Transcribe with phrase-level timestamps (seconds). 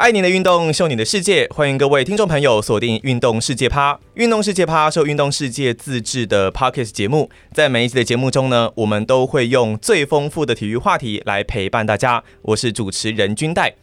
[0.00, 3.92] 爱你的运动，秀你的世界，欢迎各位听众朋友锁定《运动世界趴》。
[4.14, 12.24] 《运动世界趴》是运动世界自制的 Podcast 节目，在每一集的节目中呢，我们都会用最丰富的体育话题来陪伴大家。
[12.40, 13.74] 我是主持人君代。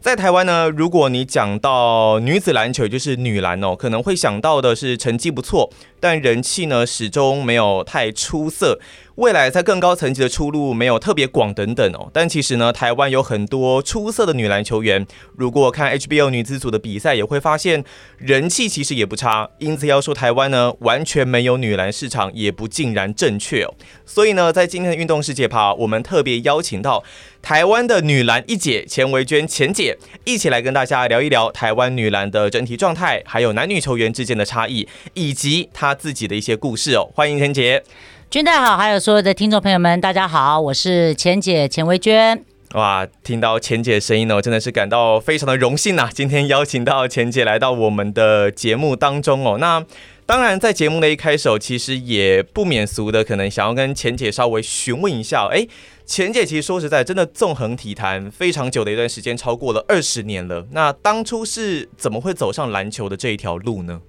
[0.00, 5.70] 在台湾呢，如果你讲到女子篮球，就是女篮哦，可能会想到的是成绩不错，
[6.00, 8.80] 但人气呢始终没有太出色。
[9.16, 15.06] 未来在更高层级的出路没有特别广等等哦，但其实呢，台湾有很多出色的女篮球员。
[15.36, 17.84] 如果看 HBO 女子组的比赛，也会发现
[18.16, 19.50] 人气其实也不差。
[19.58, 23.74] 因此要说台湾呢完全没有女篮市场，也不尽然正确哦。
[24.06, 27.04] 所以呢，在今天的运动世界趴，我们特别邀请到
[27.42, 37.10] 台湾的女篮一姐钱维娟钱姐，一起来跟大家聊一聊台湾女篮的整体状态，还有男女球员之间的差异，以及她自己的一些故事哦。
[37.14, 37.82] 欢迎钱姐。
[38.30, 42.44] 君代好，还有所有的听众朋友们，大家好，我是钱姐钱维娟。
[42.74, 46.10] 哇，听到钱姐的声音呢，我真的是感到非常的荣幸呐、啊！
[46.14, 49.58] 今天邀请到钱姐来到我们的节目当中哦。
[49.58, 49.84] 那
[50.24, 55.66] 当然，在节目的一开始，其实也不免俗的，可能想要跟钱姐稍微询问一下，哎，
[56.06, 60.64] 钱姐其实说实在，真的纵横体坛非常久的一段时间，超过了二十年了。
[60.70, 64.00] 那当初是怎么会走上篮球的这一条路呢？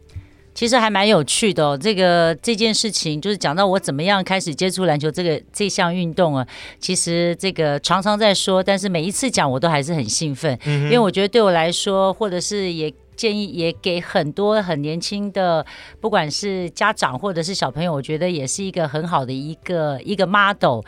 [0.54, 6.48] 其实还蛮有趣的哦，这个这件事情就是讲到我怎么样开始接触篮球这个这项运动啊。
[6.80, 12.94] 其实这个常常在说，但是每一次讲我都还是很兴奋，因为我觉得对我来说，或者是也。
[13.22, 15.64] 建议也给很多很年轻的，
[16.00, 20.82] 不管是家长或者是小朋友，我觉得也是一个很好的一个一个 model。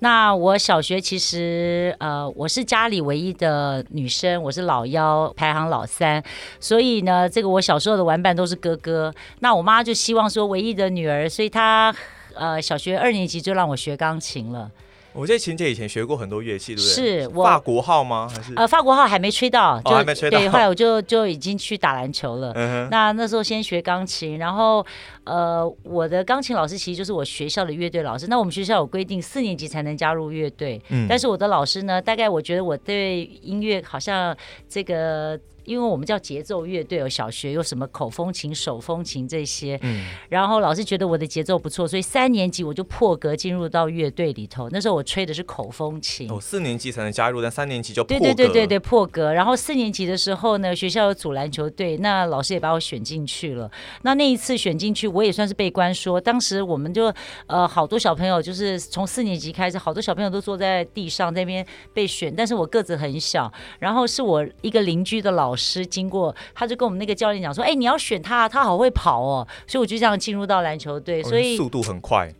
[0.00, 6.22] 那我小学其实呃，我是家里唯一的女生，我是老幺，排行老三，
[6.60, 9.10] 所以呢，这个我小时候的玩伴都是哥哥。
[9.40, 11.94] 那我妈就希望说唯一的女儿，所以她
[12.34, 14.70] 呃小学二年级就让我学钢琴了。
[15.18, 16.94] 我记得琴姐以前学过很多乐器，对不对？
[16.94, 18.30] 是我法国号吗？
[18.32, 20.38] 还是呃，法国号还没吹到，就、哦、还没吹到。
[20.38, 22.52] 对，后来我就就已经去打篮球了。
[22.54, 22.88] 嗯。
[22.88, 24.86] 那那时候先学钢琴，然后
[25.24, 28.28] 呃，我的钢琴老师其实就是我学校的乐队老师。
[28.28, 30.80] 那我们学校有规定，四年级才能加入乐队。
[30.90, 31.06] 嗯。
[31.08, 34.36] 但是我的老师呢，大概我觉得我对音乐好像
[34.68, 35.36] 这个。
[35.68, 44.70] 因为我们叫节奏乐队，有小学有什么口风琴、手风琴这些，嗯，然后老师觉得我的节奏不错，所以三年级我就破格进入到乐队里头。
[44.70, 48.24] 那时候我吹的是口风琴，哦，四年级才能加入，但三年级就破格。
[48.24, 49.34] 对对对对对，破格。
[49.34, 53.70] 然后四年级的时候呢，学校有组篮球队，那老师也把我选进去了。
[54.00, 57.12] 那那一次选进去，我也算是被关说，当时我们就
[57.46, 65.57] 呃好多小朋友，就是从四年级开始，好多小朋友都坐在地上那边被选，但是我个子很小，然后是我一个邻居的老师。
[65.58, 72.32] 师经过，他就跟我们那个教练讲说：“哎，你要选他，他好会跑哦。”所以我就这样进入到篮球队，所以速度很快。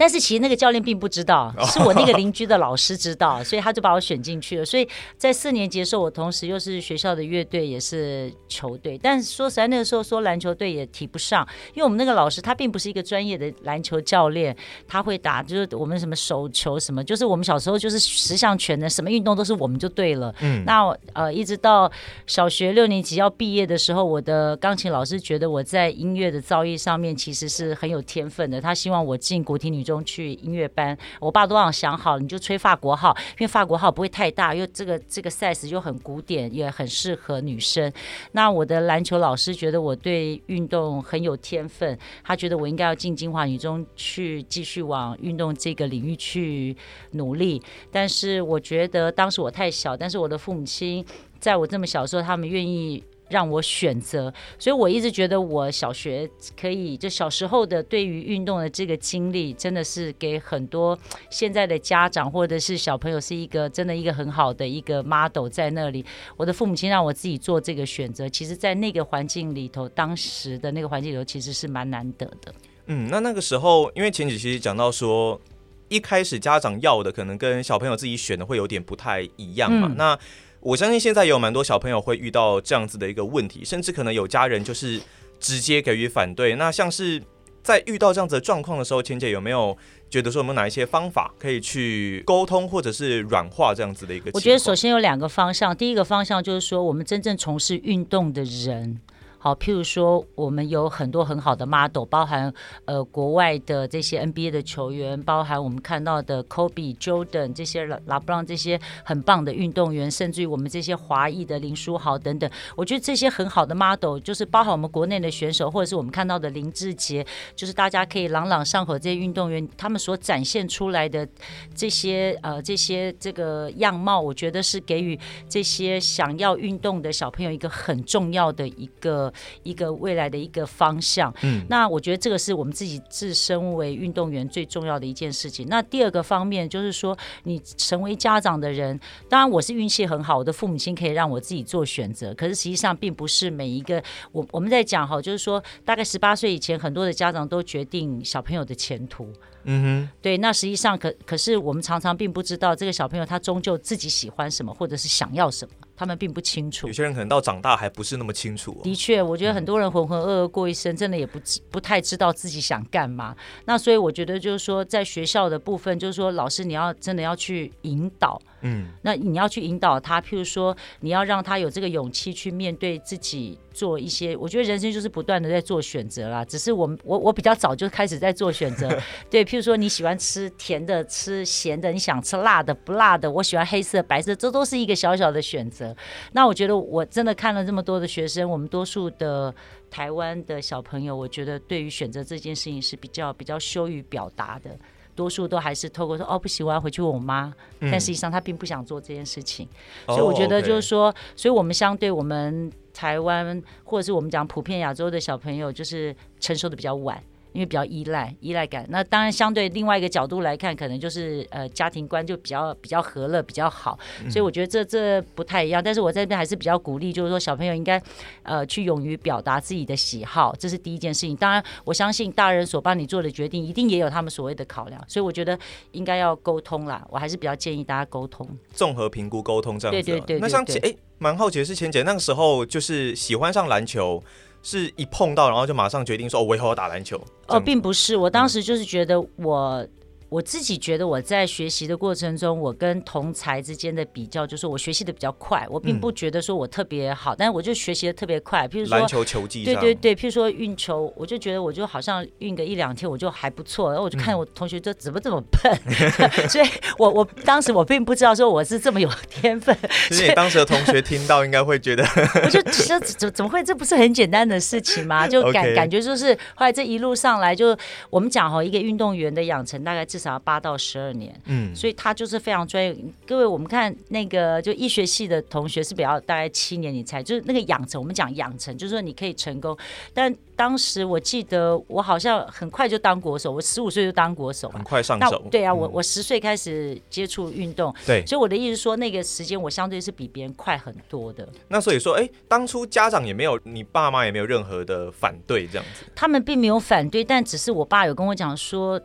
[0.00, 4.64] 但是其实那个教练并不知道，是我那个邻居的老师知道， 所以他就把我选进去了。
[4.64, 4.88] 所以
[5.18, 8.96] 在四年级的时候，我同时又是学校的乐队，也是球队。
[8.96, 14.56] 但是说实在，那个时候说篮球队也提不上，因为我们那个老师他并不是一个专业的篮球教练，
[14.88, 20.34] 他会打就是我们什么手球什么，就是我们小时候就是十项全能，什么运动都是我们就对了。
[20.40, 21.92] 嗯，那呃一直到
[22.26, 37.92] 小学六年级要毕业的时候，我的钢琴老师觉得我在音乐的造诣上面其实是很有天分的，他希望我进国体女中去音乐班，我爸都让我想好，你就吹法国号，因为法国号不会太大，因为这个这个 size 又很古典，也很适合女生。
[38.32, 46.76] 那我的篮球老师觉得我对运动很有天分，他觉得我应该要进金华女中去继续往运动这个领域去
[47.12, 47.60] 努力。
[47.90, 51.04] 但是我觉得当时我太小，但是我的父母亲
[51.38, 53.02] 在我这么小的时候，他们愿意。
[53.30, 56.28] 让我选择，所以我一直觉得我小学
[56.60, 60.98] 可以，就小时候的对于运动的这个经历，真的是给很多
[61.30, 66.04] 现在的家长或者是小朋友是一个真的一个很好的一个 model 在那里。
[66.36, 72.52] 我的父母亲让我自己做这个选择，其实，在那个环境里头，当时的那个环境里头，其实是蛮难得的。
[72.86, 75.40] 嗯，那那个时候，因为前几期讲到说，
[75.88, 80.18] 一开始家长要的可能跟小朋友自己选的会有点不太一样嘛，嗯、那。
[80.60, 85.00] 我相信现在有蛮多小朋友会遇到这样子的一个问题，甚至可能有家人就是
[85.38, 86.54] 直接给予反对。
[86.56, 87.22] 那像是
[87.62, 89.76] 在遇到这样子的状况的时候，钱姐有没有
[90.10, 94.30] 觉得说有没有哪一些方法可以去沟通或者是软化这样子的一个？
[94.34, 99.00] 我觉得首先有两个方向，第一个方向就是说我们真正从事运动的人。
[99.42, 102.52] 好，譬如说我们有很多很好的 model，包含
[102.84, 117.26] 呃国外的这些 NBA 的球员，包含我们看到的 Kobe、Jordan 这些 LeBron 这些很棒的运动员，甚至于我们这些华裔的林书豪等等，我觉得这些很好的 model，就是包含我们国内的选手，或者是我们看到的林志杰，
[117.56, 121.26] 就是大家可以朗朗上口这些运动员，他们所展现出来的
[121.74, 129.29] 这些呃这些这个样貌，我觉得是给予这些想要运动的小朋友一个很重要的一个
[129.62, 131.32] 一个未来的一个方向。
[131.42, 135.66] 嗯，那我觉得这个是我们自己自身为运动员最重要的一件事情。
[135.68, 138.98] 那第二个方面就是说，你成为家长的人，
[139.28, 142.34] 当然我是运气很好，我的父母亲可以让我自己做选择。
[142.34, 149.32] 可是实际上并不是每一个我我们在讲哈，就是说大概十八岁以前，很多的家长都决定小朋友的前途。
[149.64, 156.86] 嗯哼，对，那实际上可可是我们常常并不知道这个小朋友他终究自己喜欢什么，或者是想要什么，他们并不清楚。
[156.86, 158.80] 有些人可能到长大还不是那么清楚哦。
[158.82, 161.38] 的确，我觉得很多人浑浑噩噩过一生，真的也不
[161.70, 163.36] 不太知道自己想干嘛。
[163.66, 168.40] 那所以我觉得就是说，在学校的部分，就是说老师你要真的要去引导。
[168.62, 174.36] 嗯，那你要去引导他，譬如说，你要让他有这个勇气去面对自己，做一些。
[174.36, 176.44] 我觉得人生就是不断的在做选择啦。
[176.44, 178.88] 只是我我我比较早就开始在做选择。
[179.30, 185.96] 对，譬如说你喜欢吃甜的，吃咸的，你想吃辣的不辣的，我喜欢黑色白色，这都是一个小小的选择。
[186.32, 189.54] 那我觉得我真的看了这么多的学生，我们多数的
[189.90, 194.78] 台湾的小朋友，我觉得对于选择这件事情是比较比较羞于表达的。
[195.20, 199.68] 多数都还是透过说哦，不喜欢回去问我妈，但实际上他并不想做这件事情，
[200.06, 207.22] 嗯、所以我觉得就是说，所以我们相对我们台湾或者是我们讲普遍亚洲的小朋友，就是成熟的比较晚。
[207.52, 213.98] 因为比较依赖依赖感，那当然相对另外一个角度来看，可能就是呃家庭观就比较比较和乐比较好，
[214.30, 215.82] 所以我觉得这这不太一样。
[215.82, 218.00] 但是我在这边还是比较鼓励，就是说小朋友应该
[218.42, 221.34] 呃去勇于表达自己的喜好，这是第一件事情。
[221.36, 225.58] 当然我相信大人所帮你做的决定，一定也有他们所谓的考量，所以我觉得
[225.92, 227.04] 应该要沟通啦。
[227.10, 230.02] 我还是比较建议大家沟通，综合评估沟通这样子。
[230.02, 230.40] 对对对，对，对。
[230.40, 234.22] 那像哎，蛮好奇的是，钱姐那个时候就是喜欢上篮球。
[234.62, 237.20] 是一碰到，然后就马上决定说，哦，我以后要打篮球。
[237.48, 239.86] 哦，并不是，我当时就是觉得我。
[240.30, 245.66] 我自己觉得我在学习的过程中，我跟同才之间的比较，就是我学习的比较快。
[245.68, 248.66] 我并不觉得说我特别好，嗯、但是我就学习的特别快。
[248.68, 253.90] 譬如说篮球球技，对对对，譬如说运球，我就觉得我就好像运个一两天，我就还不错。
[253.90, 256.66] 然后我就看我同学就怎么这么笨，嗯、 所以
[256.96, 259.76] 我我当时我并不知道说我是这么有天分。
[260.08, 262.04] 其实你当时的同学听到应该会觉得，
[262.44, 263.60] 我就这怎怎么会？
[263.64, 265.26] 这不是很简单的事情吗？
[265.26, 267.76] 就感 感觉就是后来这一路上来，就
[268.10, 272.94] 我们讲哈，一个运动员的养成大概至少要八到十二年，嗯，所以他就是非常专业。
[273.26, 278.00] 各位，我们看那个就医学系的同学是比较大概七年，你才就是那个养成。
[278.00, 279.76] 我们讲养成，就是说你可以成功。
[280.12, 285.42] 但当时我记得我好像很快就当国手，我十五岁就当国手，很快上手。
[285.50, 291.48] 对啊，我我十岁开始接触运动，对，所以我的意思是说，那个时间我相对是比别人快很多的。
[291.68, 296.04] 那所以说，哎，当初家长也没有，你爸妈也没有任何的反对这样子。
[296.14, 299.00] 他们并没有反对，但只是我爸有跟我讲说。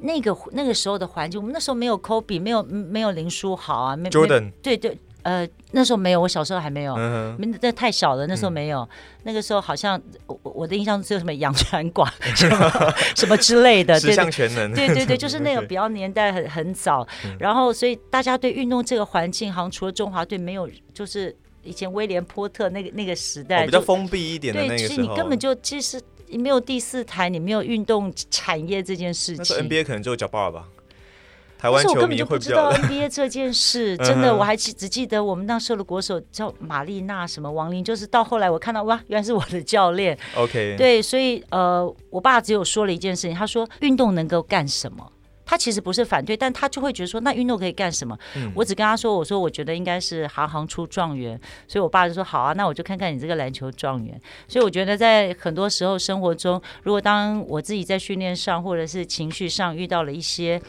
[0.00, 8.88] 那个那个时候的环境，我们那时候没有 Kobe，没有没有林书豪啊，没 Jordan，对对，呃，那时候没有，我小时候还没有，嗯，那太小了，那时候没有，嗯、
[9.24, 26.00] 那个时候好像我我的印象只有什么杨传广什么什么之类的，十项全能，对对对，就是 那个比较年代很很早，嗯、然后所以大家对运动这个环境，好像除了中华队没有，就是以前威廉波特那个那个时代、哦、比较封闭一点的那个时候，对，其实你根本就其实。
[26.30, 29.56] 你没有第四台，你没有运动产业这件事情。
[29.56, 30.68] NBA 可能就叫爸爸吧。
[31.58, 32.66] 台湾球迷会比较。
[32.66, 40.16] 我根本就不知道 NBA 这件事， 真的，我还记只记得我们那时候的国手叫玛丽娜什么王林，就是到后来我看到哇，原来是我的教练。
[40.36, 40.76] OK。
[40.78, 45.10] 对，所以呃，我爸只有说了一件事情，他说运动能够干什么？
[45.48, 48.14] 他其实不是反对，但他就会觉得说，那运动可以干什么？
[48.36, 54.20] 嗯、我只跟他说，我说我觉得应该是行行出状元，所以我爸就说好啊，那我就看看你这个篮球状元。
[54.46, 60.60] 所以我觉得在很多时候生活中，如果当我自己在训练上或者是情绪上遇到了一些。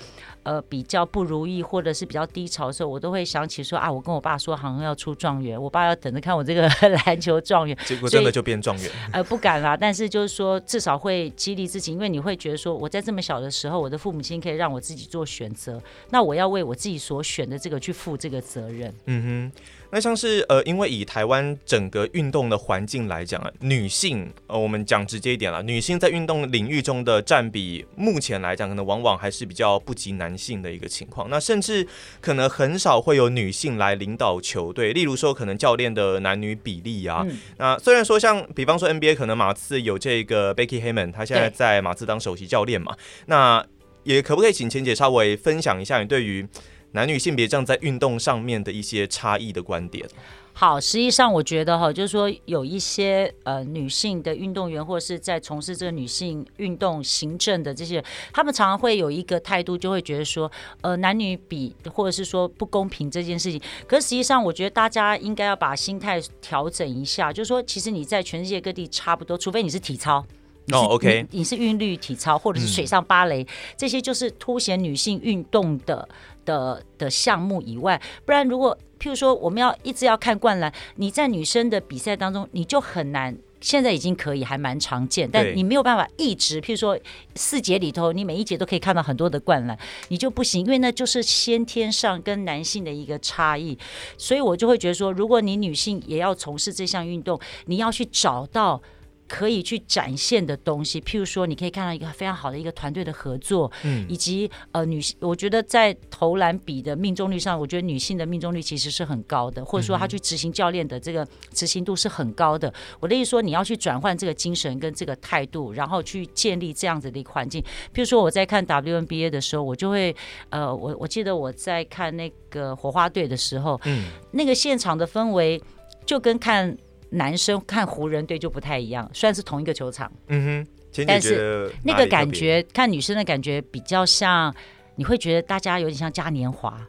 [0.50, 6.68] 呃，比较不如意或者是比较低潮的时候，我都会想起说啊，我跟我爸说好像要出状元，我爸要等着看我这个
[7.06, 8.90] 篮球状元，结果真的就变状元。
[9.14, 15.80] 呃，不敢啦，但是就是说至少会激励自己，因为你会觉得说我在这么小的时候，我的父母亲可以让我自己做选择，
[16.10, 18.92] 那我要为我自己所选的这个去负这个责任。
[19.06, 19.62] 嗯哼。
[19.92, 31.30] 那像是呃，因为以台湾整个运动的环境来讲啊，女性呃，我们讲直接一点了，女性在运动领域中的占比，目前来讲可能往往还是比较不及男性的一个情况。
[31.30, 31.88] 那甚至
[32.22, 37.26] 可能很少会有女性来领导球队，例如说可能教练的男女比例啊。
[37.28, 42.96] 嗯、那虽然说像比方说 NBA 可能马刺有这个 Becky Hammon，她现在在马刺当首席教练嘛。
[43.26, 43.66] 那
[44.04, 46.48] 也可不可以请钱姐稍微分享一下你对于
[46.92, 50.08] 男女性别这样在运动上面的一些差异的观点。
[50.52, 58.04] 好，实际上我觉得哈，就是说有一些呃女性的运动员，或者是在从事这个女性运动行政的这些，
[58.34, 63.62] 他们常常会有一个态度，就会觉得说，呃，男女比或者是说不公平这件事情。
[63.88, 70.26] 可是实际上，我觉得大家应该要把心态调整一下，就是说，其实你在全世界各地差不多，除非你是体操。
[70.72, 73.48] 哦，OK，你是韵律体操或者是水上芭蕾，嗯、
[73.78, 76.08] 这些就是凸显女性运动的
[76.46, 83.38] 的的项目以外，不然如果譬如说我们要一直要看灌篮，你在女生的比赛当中你就很难。
[83.62, 86.98] 现在已经可以还蛮常见，但你没有办法一直譬如说
[87.36, 93.78] 四节里头，你每一节都可以看到很多的灌篮，你就不行，因为那就是先天上跟男性的一个差异，
[94.18, 98.82] 所以我就会觉得说，如果你女性也要从事这项运动，你要去找到。
[99.30, 112.74] 可以去展现的东西，譬如说，你可以看到一个非常好的一个团队的合作，嗯，以及呃女性，我觉得在投篮比的命中率上，我觉得女性的命中率其实是很高的，或者说她去执行教练的这个执行度是很高的。
[113.00, 117.62] 我的意思说，你要去转换这个精神跟这个态度，然后去建立这样子的一个环境。
[117.94, 120.16] 譬如说，我在看 WNBA 的时候，我就会
[120.50, 125.62] 呃，我我记得我在看那个火花队的时候，嗯，那个现场的氛围
[126.04, 126.76] 就跟看。
[127.12, 134.54] 男生看湖人队就不太一样，虽然是同一个球场，嗯哼，但是那个感觉看女生的感觉比较像，
[134.96, 136.80] 你会觉得大家有点像嘉年华。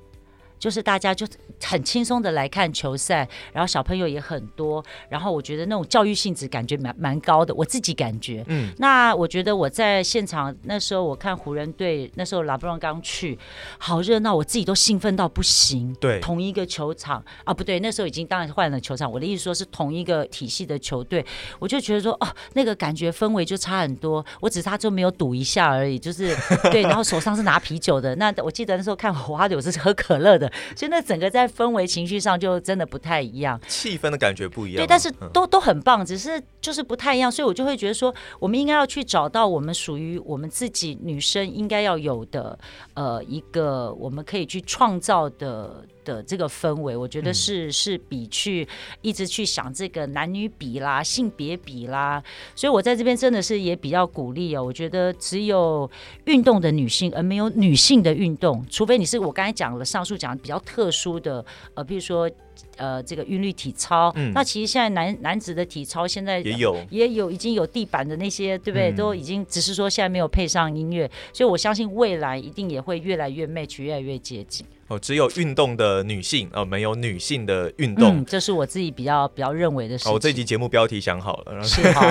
[0.60, 1.26] 就是大家就
[1.64, 8.44] 很轻松的来看球赛，然后小朋友也很多，然后我觉得那种教育性质感觉蛮蛮高的，我自己感觉。
[8.46, 13.38] 嗯，那我觉得我在现场那时候我看湖人队，那时候拉布朗刚去，
[13.78, 15.96] 好热闹，我自己都兴奋到不行。
[15.98, 19.10] 对，同一个球场啊，不对，那时候已经当然换了球场。
[19.10, 21.24] 我的意思说是同一个体系的球队，
[21.58, 24.24] 我就觉得说哦，那个感觉氛围就差很多。
[24.40, 26.36] 我只差就没有赌一下而已，就是
[26.70, 28.14] 对，然后手上是拿啤酒的。
[28.16, 30.49] 那我记得那时候看火花队，我是喝可乐的。
[30.76, 34.76] 所以那整个在氛围情绪上就真的不太一样，气氛的感觉不一样。
[34.76, 37.30] 对，但是都都很棒，只是就是不太一样。
[37.30, 42.58] 所以我就会觉得说，我们应该要去找到我们属于我们自己女生应该要有的
[42.94, 45.84] 呃一个我们可以去创造的。
[46.14, 48.66] 的这个氛围，我觉得是、嗯、是比去
[49.02, 52.22] 一直去想这个男女比啦、性别比啦，
[52.54, 54.64] 所以我在这边真的是也比较鼓励哦。
[54.64, 55.90] 我觉得只有
[56.24, 62.30] 运动的女性，而没有女性的运动，除非你是我刚才讲了上述讲的比较特殊的，呃，比如说。
[62.76, 68.90] 呃，这个韵律体操，嗯、那其实现在男男子的体操现在也有也有已经有地板的那些，对不对？
[68.90, 74.66] 嗯、都已经只是说现在没有配上音乐，所以我相信未来一定也会越来越 match，越来越接近。
[74.90, 80.10] 哦，只有运动的女性，哦，没有女性的运动，嗯，这是我自己比较比较认为的事情。
[80.10, 82.02] 哦，我这集节目标题想好了，然后是好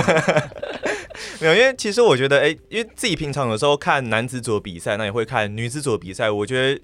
[1.42, 6.82] 没有，因为其实我觉得，哎，因为自己平常有时候看男子组比赛，那也会看女子组比赛，我觉得。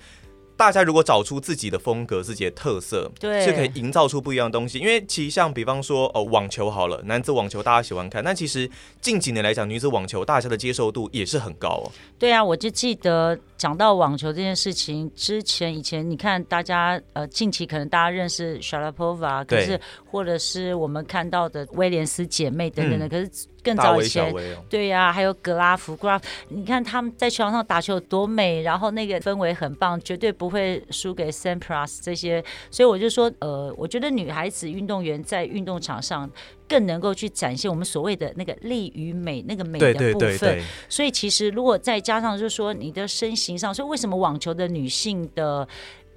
[0.58, 4.80] 大家如果找出自己的风格、自己的特色，对，是可以营造出不一样的东西。
[4.80, 8.70] 因为其实像比方说，哦，网球好了，男子网球大家喜欢看，但其实
[9.02, 11.92] 近几年来讲，女子网球大家的接受度也是很高哦。
[12.18, 23.48] 对啊，我就记得讲到网球这件事情之前，以前你看大家呃，近期可能大家认识 Sharapova，可是或者是我们看到的威廉斯姐妹等等的，嗯、可是。
[23.66, 24.32] 更早以前，
[24.70, 32.44] 对呀、啊，还有格拉夫，格拉夫，你看他们在球场上打球有多美，然后那个氛围很棒，绝对不会输给 Sampras 这些。
[32.70, 36.30] 所以我就说，呃，我觉得女孩子运动员在运动场上
[36.70, 40.20] 更能够去展现我们所谓的那个力与美，那个美的部分。
[40.20, 40.64] 对对对对。
[40.88, 45.68] 所以其实如果再加上就是说你的身形上，所以为什么网球的女性的。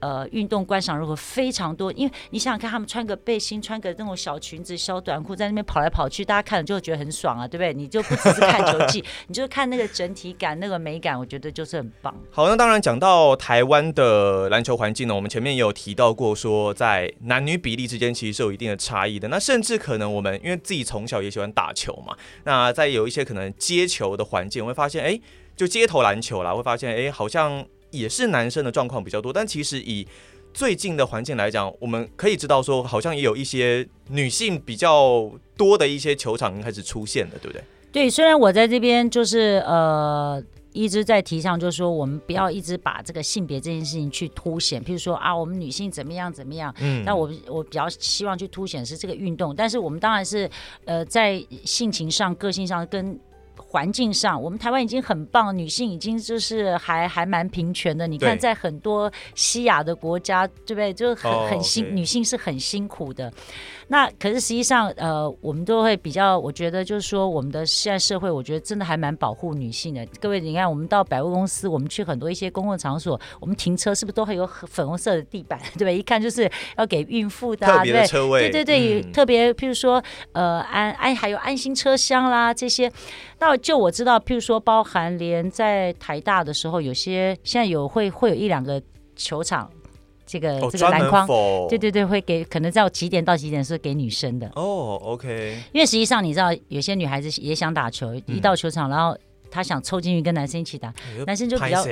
[0.00, 7.74] 呃，运动观赏如何非常多，因为你想想看，他们穿个背心，穿个那种小裙子、小短裤，在那边跑来跑去，大家看了就会觉得很爽啊，对不对？
[7.74, 12.14] 你就不只是看球技， 你就看那个整体感、那个美感，我觉得就是很棒。
[12.30, 19.26] 好，那当然讲到台湾的篮球环境呢，我们前面也有提到过，说在男女比例之间其实是有一定的差异的。
[19.28, 25.20] 那甚至可能我们因为自己从小也喜欢打球嘛，那在有一些可能接球的环境，我会发现，哎，
[25.56, 27.66] 就街头篮球啦，会发现，哎，好像。
[27.90, 30.06] 也是男生的状况比较多，但其实以
[30.54, 37.62] 最近的环境来讲，我们可以知道说，好像也有一些女性比较多的一些球场开始出现了，对不对？
[37.90, 40.42] 对，虽然我在这边就是呃。
[40.70, 46.72] 一直在提倡，就是说我们不要一直把这个性别这件事情去凸显，譬如说啊，我们女性怎么样怎么样。
[46.78, 50.48] 嗯，那我我比较希望去凸显是这个运动，但是我们当然是
[50.84, 53.18] 呃在性情上、个性上跟。
[53.68, 58.06] 环境上，我们台湾已经很棒，女性已经就是还还蛮平权的。
[58.06, 60.92] 你看，在很多西亚的国家，对不对？
[60.92, 61.92] 就很很辛，oh.
[61.92, 63.30] 女性是很辛苦的。
[63.90, 70.06] 那可是实际上，呃，我们都会比较，我觉得就是说，我们的现在社会，我觉得真的还蛮保护女性的。
[70.20, 75.58] 各位，你看，我们到百货公司，我们去很多一些公共场所，我们停车是不是都会有粉红色的地板？
[75.72, 75.98] 对不对？
[75.98, 82.90] 一看就是要给孕妇的，啊，特别的车位，对对对，嗯、特别譬如说，呃，安安还有安心车厢啦这些。
[83.40, 88.80] 那就我知道，譬如说，包含连在台大的时候，有些现在有会会有一两个
[89.16, 89.70] 球场，
[90.26, 91.26] 这个、哦、这个篮筐，
[91.68, 95.60] 对对对，会给可能在几点到几点是给女生的哦，OK。
[95.72, 99.16] 因为实际上你知道，有些女孩子也想打球，一到球场，然后
[99.50, 101.84] 她想凑进去跟男生一起打，嗯、男生就比较，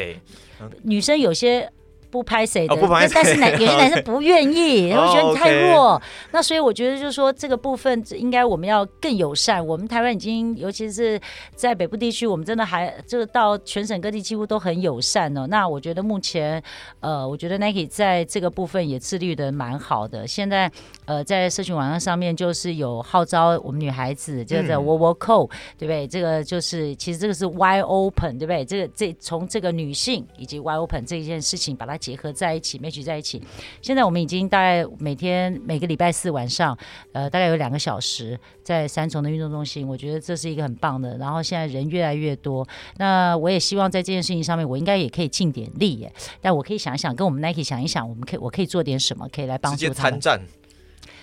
[0.61, 1.71] 嗯、女生有些。
[2.11, 5.95] 不拍谁的，哦、但但是男 有些男生不愿意，然后觉得你太弱。
[5.95, 9.65] 哦 okay、那所以我觉得就是说这个部分应该我们要更友善。
[9.67, 11.21] 我们台湾已经，尤其是
[11.55, 15.47] 在北部地区，我们真的还就是到全省各地几乎都很友善哦。
[15.49, 16.63] 那我觉得目前，
[17.01, 20.27] 呃，我觉得 Nike 在这个部分也自律的蛮好的。
[20.27, 20.71] 现在
[21.07, 26.07] 呃，在社群网站上面就是有号召我们女孩子，这个 Wo Wo Co，对不对？
[26.07, 28.65] 这个就是其实这个是 Wide Open，对不对？
[28.65, 31.96] 这个这从这个女性以及 Wide Open 这一件事情把它。
[31.97, 33.43] 结合在一起，match 在一起。
[33.81, 36.77] 现在我们已经大概每天每个礼拜四晚上，
[37.13, 39.87] 呃，大概有两个小时在三重的运动中心。
[39.87, 41.17] 我觉得这是一个很棒的。
[41.19, 42.67] 然后现在人越来越多，
[42.99, 46.13] 那我也希望在这件事情上面，我应该也可以尽点力耶。
[46.41, 50.13] 但我可以想一想，跟我们 Nike 想一想，我们可以我可以做点什么，可以来帮助他们。
[50.13, 50.41] 参战。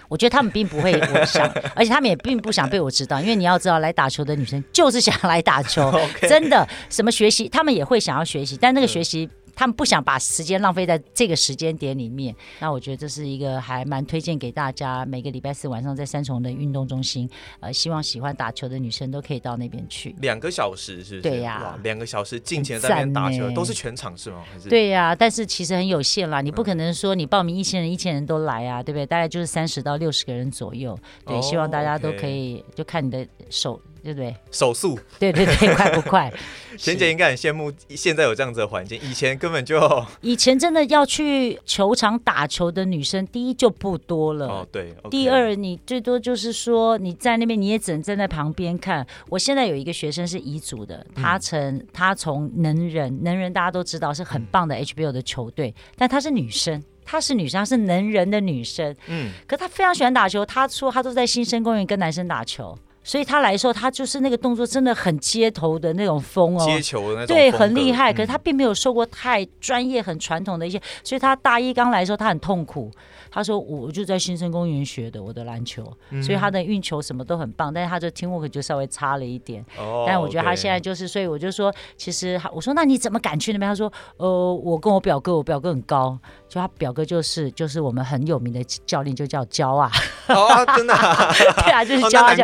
[0.10, 5.92] 我觉得他们并不会我想，而且他们也并不想被我知道，因为你要知道，来打球的女生就是想来打球，
[6.30, 6.68] 真的。
[6.89, 9.27] 什么学习，他们也会想要学习，但那个学习。
[9.56, 15.06] 他们不想把时间浪费在这个时间点里面，那我觉得这是一个还蛮推荐给大家。
[15.06, 17.30] 每个礼拜四晚上在三重的运动中心，
[17.60, 20.16] 呃，希望喜欢打球的女生都可以到那边去。
[20.20, 21.22] 两个小时是不是？
[21.22, 24.44] 对呀、啊，两个小时进前在那边打球，都是全场是吗？
[24.52, 24.70] 还是？
[24.70, 29.06] 对呀、啊，但是其实很有限啦，你不可能说你报名一千人，一千人都来啊，对不对？
[29.06, 30.98] 大概就是三十到六十个人左右。
[31.26, 33.80] 对，希望大家都可以，就看你的手。
[34.04, 34.36] 对不对？
[34.52, 36.32] 手速，对对对，快不快？
[36.78, 39.80] 贤姐应该很羡慕现在有这样子的环境，以前根本就
[40.22, 44.48] 以前真的要去球场打球的女生，第一就不多了。
[44.48, 44.94] 哦，对。
[45.04, 49.06] Okay、第二，你最多就是说你在那边，你也只能站在旁边看。
[49.30, 58.96] 我现在有一个学生是乙组的，他从他从能人，能人大家都知道是很棒的 HBO 的球队，但她是女生，她是女生，她是能人的女生。
[59.08, 59.32] 嗯。
[59.48, 62.78] 可她非常喜欢打球，她说她都在新生公园跟男生打球。
[63.04, 68.13] 所以他来说，他就是那个动作真的很街头的那种风哦，接球的那种，对，很厉害。
[68.13, 72.92] 可是他并没有受过太专业、很传统的一些，所以他大一刚来的时候，他很痛苦。
[73.36, 75.84] 他说：“我就在新生公园学的我的篮球，
[76.22, 79.66] 所以他的运球什么都很棒，但是他的 teamwork 就稍微差了一点。
[80.06, 83.68] 但我觉得他现在就是，所以我就说，其实我说那你怎么敢去那边？
[83.68, 86.16] 他说：呃，我跟我表哥，我表哥很高。”
[86.48, 89.92] 就他表哥就是就是我们很有名的教练，就叫焦啊。
[90.28, 90.94] 哦，真的？
[91.66, 92.36] 对啊，就是焦啊。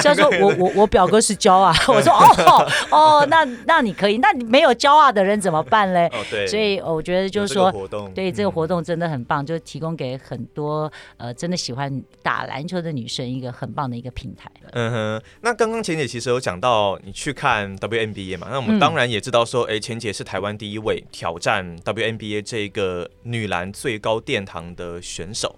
[0.00, 1.74] 所以说我我我表哥是焦啊。
[1.86, 6.06] 我说哦哦，那那你可以，那你没有焦啊的人怎么办嘞？
[6.12, 6.46] 哦，对。
[6.46, 7.70] 所以我觉得就是说，
[8.14, 14.50] 对这个活动真的很棒，就提供给很多呃真的喜欢打篮球的女生一个很棒的一个平台。
[14.72, 15.22] 嗯哼。
[15.42, 18.48] 那刚刚钱姐其实有讲到你去看 WNBA 嘛？
[18.50, 25.56] 那我们当然也知道说，哎，钱姐是台湾第一位挑战 WNBA 这个女篮最高殿堂的选手，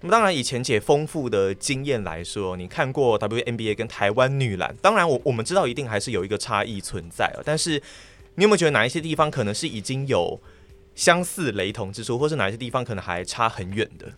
[0.00, 7.42] 那么当然以前姐丰富的经验来说，你看过 WNBA 跟台湾女篮，当然我我们知道一定还是有一个差异存在啊。
[7.44, 7.80] 但是
[8.34, 10.40] 你有没有觉得哪一些地方可能是已经有
[10.94, 14.12] 相似雷同之处，或是哪一些地方可能还差很远的？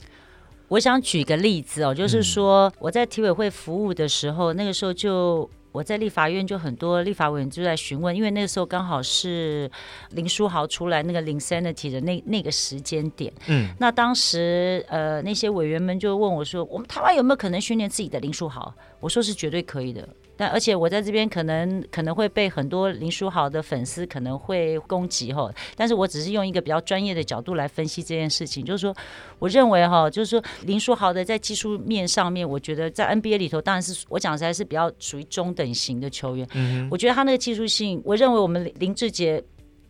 [0.68, 5.48] 我想举个例子哦，就是说我在体委会服务的时候，那个时候就。
[5.70, 9.70] 我在立法院就很多立法委员就在询问，因为那个时候刚好是
[10.10, 13.32] 林书豪出来那个 Linsanity 的那那个时间点。
[13.46, 20.08] 嗯，那当时呃那些委员们就问我说：“我们台湾有没有可能训练自己的林书豪？”我说是绝对可以的。
[20.38, 28.94] 但而且我在这边可能可能会被很多林书豪的粉丝可能会攻击哈，但是我只是用一个比较专业的角度来分析这件事情，就是说，
[29.40, 36.48] 我认为哈，就是说林书豪的在技术面上面，我觉得在 NBA 里头当然是我讲实在是比较属于中等型的球员。
[36.54, 39.42] 嗯，我觉得他那个技术性，我认为我们林志杰。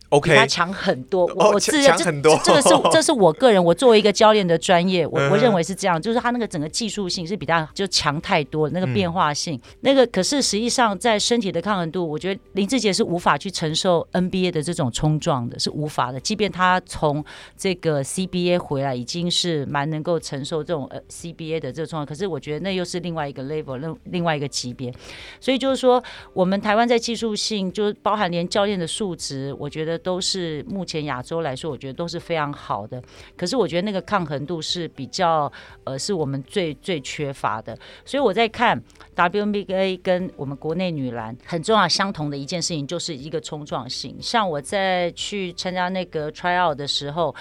[0.09, 1.25] OK，他强很多。
[1.29, 2.03] 哦、我我自认这
[2.43, 16.19] 这个是这是我个人，我作为一个教练的专业，我我认为是这样，就是他那个整个技术性是比他就强太多，那个变化性，嗯、那个可是实际上在身体的抗衡度，我觉得林志杰是无法去承受 NBA 的这种冲撞的，是无法的。
[16.19, 17.23] 即便他从
[17.55, 24.91] 这个 CBA 回来，已经是蛮能够承受这种呃 CBA 的这个冲撞，可是我觉得那又是另外一个 level，另另外一个级别。
[25.39, 29.98] 所以就是说，我们台湾在技术性，就包含连教练的素质，我觉得。
[29.99, 33.01] 都是目前亚洲来说，我觉得都是非常好的。
[33.37, 35.51] 可是我觉得那个抗衡度是比较，
[35.83, 37.77] 呃，是我们最最缺乏的。
[38.03, 38.81] 所以我在看
[39.13, 44.17] W M B A 跟我们国内女篮很重要相同的一件事情，就是一个冲撞性。
[44.21, 47.35] 像我在去参加那个 tryout 的时候。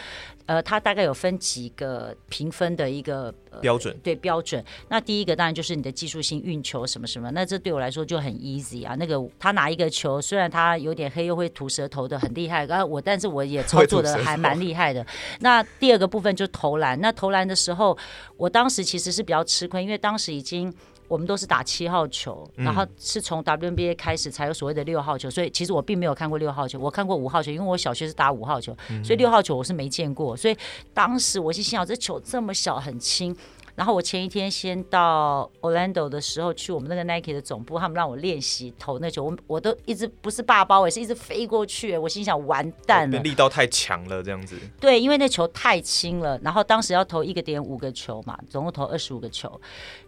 [0.49, 4.65] 呃，它大概有分几个评分的一个、呃、标准，对标准。
[4.89, 8.95] 那第一个当然就是你的技术性运球什么什么，那这对我来说就很 easy 啊。
[8.99, 12.65] 那个他拿一个球，虽然他有点黑又会吐舌头的，很厉害。
[12.65, 15.07] 然后我，但是我也操作的还蛮厉害的。
[15.41, 17.99] 那第二个部分就投篮，那投篮的时候，
[18.39, 20.75] 我当时其实是比较吃亏，因为当时已经。
[21.09, 30.57] 我们都是打七号球，然后是从 WNBA 开始才有所谓的六号球，所以其实我并没有看过六号球，我看过五号球，因为我小学是打五号球，所以六号球我是没见过，所以
[30.93, 33.35] 当时我就心想，这球这么小很轻。
[33.79, 44.59] 然后我前一天先到 Orlando 的时候，去我们那个 Nike 的总部，他们让我练习投那球，我我都一直不是霸包，也是一直飞过去，我心想完蛋了，力道太强了这样子。
[44.81, 49.49] 对，因为那球太轻了，然后当时要投一个点五个球嘛，总共投二十五个球。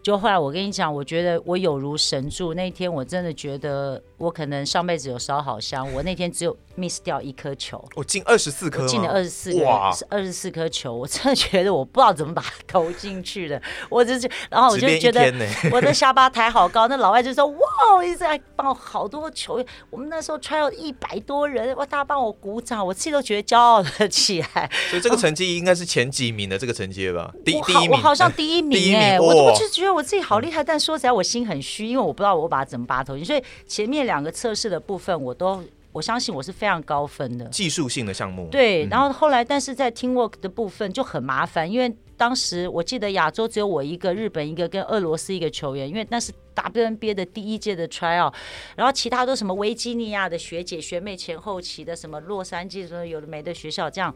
[0.03, 9.61] 就后来我跟你讲，我觉得我有如神助，那一天我真的觉得我可能上辈子有烧好香，我那天只有 miss 掉一颗球，我进二十四颗，进了二十四个，
[9.95, 13.60] 是二十四颗球，我真的觉得我不知道怎么把它投进去的。
[13.89, 15.33] 我就是，然后我就觉得
[15.73, 24.71] 我的下巴抬好高，那老外就说：“哇，一直在帮我好多球。”我们那时候 try 一百多人，哇，大家帮我鼓掌，我自己都觉得骄傲了起来。
[24.91, 27.33] 所以这个成绩应该是前几名的这个成绩吧？
[27.45, 30.63] 第第一名，我好像第一名哎，我我就觉得我自己好厉害。
[30.63, 33.25] 但说起来，我心很虚，因为我不知道我把它怎么把它投进。
[33.25, 38.49] 所以前面两个测试的部分，我都我相信我是非常高分的技术性的项目。
[38.51, 41.95] 对，然后后来但是在 teamwork 的部分就很麻烦，因为。
[42.21, 48.31] 当时我记得亚洲只有我一个，日本一个，跟俄罗斯一个球员，因为那是 WNBA 的第一届的 tryout，
[48.77, 54.15] 然后其他都什么维吉尼亚的学姐学妹前后期的什么洛杉矶什么有的没的学校这样，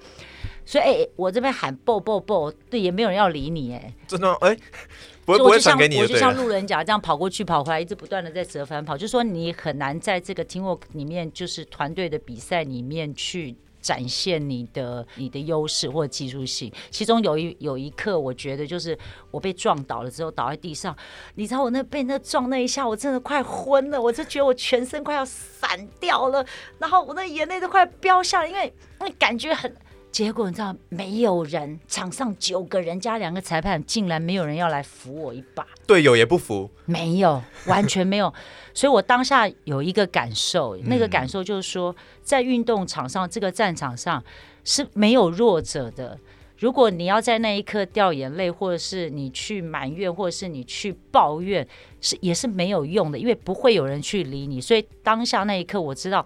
[0.66, 4.54] 所以哎、欸，我这边喊 bo bo bo，对，也没有人要理你哎，真的哎，
[5.24, 13.56] 不会不会传给你，我就像路人甲这样跑过去跑回来，一直不断的在折返跑，就说你很难在这个 teamwork 里面，就是团队的比赛里面去。
[13.84, 18.98] 展现你的你的优势或者技术性，其中有一有一刻，我觉得就是
[19.30, 20.96] 我被撞倒了之后倒在地上，
[21.34, 26.42] 你知道我那被那撞那一下，我真的快昏了，我就觉得我全身快要散掉了，
[26.78, 29.70] 然后我那眼泪都快飙下来，因为那感觉很。
[30.14, 35.66] 结果你知道，没有人，场上九个人加两个裁判，竟然没有人要来扶我一把。
[35.88, 38.32] 队友也不服，没有，完全没有。
[38.72, 44.22] 所以我当下有一个感受，那个感受就是说，在运动场上这个战场上
[44.62, 46.16] 是没有弱者的。
[46.58, 51.66] 如果你要在那一刻掉眼泪，或者是你去埋怨，或者是你去抱怨，
[52.00, 54.60] 是也是没有用的，因为不会有人去理你。
[54.60, 56.24] 所以当下那一刻，我知道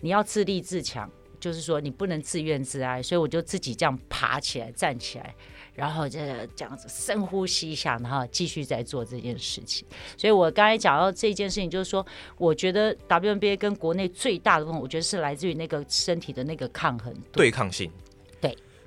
[0.00, 1.08] 你要自立自强。
[1.42, 5.34] 就是说你不能自怨自哀，所以我就自己这样爬起来站起来，
[5.74, 6.20] 然后就
[6.54, 9.84] 这样子深呼吸一下，然后继续在做这件事情。
[10.16, 12.06] 所以我刚才讲到这件事情，就是说，
[12.38, 17.90] 我觉得 WNBA 跟国内最大的问题，我觉得是来自于那个身体的那个抗衡、对抗性。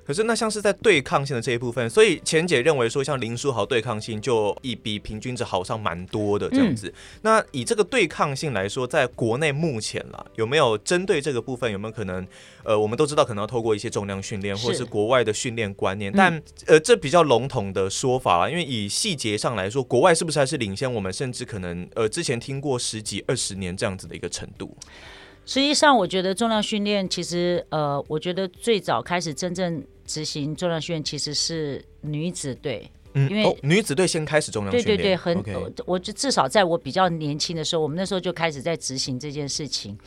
[0.06, 6.86] 可是那像是在对抗性的这一部分，所以钱姐认为说，像林书豪对抗性就以比平均值好上蛮多的这样子。
[6.88, 12.24] 嗯、那以这个对抗性来说，在国内目前啦，有没有针对这个部分，有没有可能？
[12.62, 21.12] 呃，我们都知道可能要透过一些重量训练，或者是国外的训练观念，但呃，这比较笼统的说法啦，因为以细节上来说，国外是不是还是领先我们？
[21.12, 24.76] 甚至可能呃，之前听过十几二十年这样子的一个程度。
[25.44, 29.84] 实际上，我觉得重量训练其实呃，我觉得最早开始真正。
[30.06, 39.98] 执行重量训练其实是女子队，嗯，因为、哦、女子队先开始重量训练，对对对，很.我就至少在我比较年轻的时候，我们那时候就开始在执行这件事情。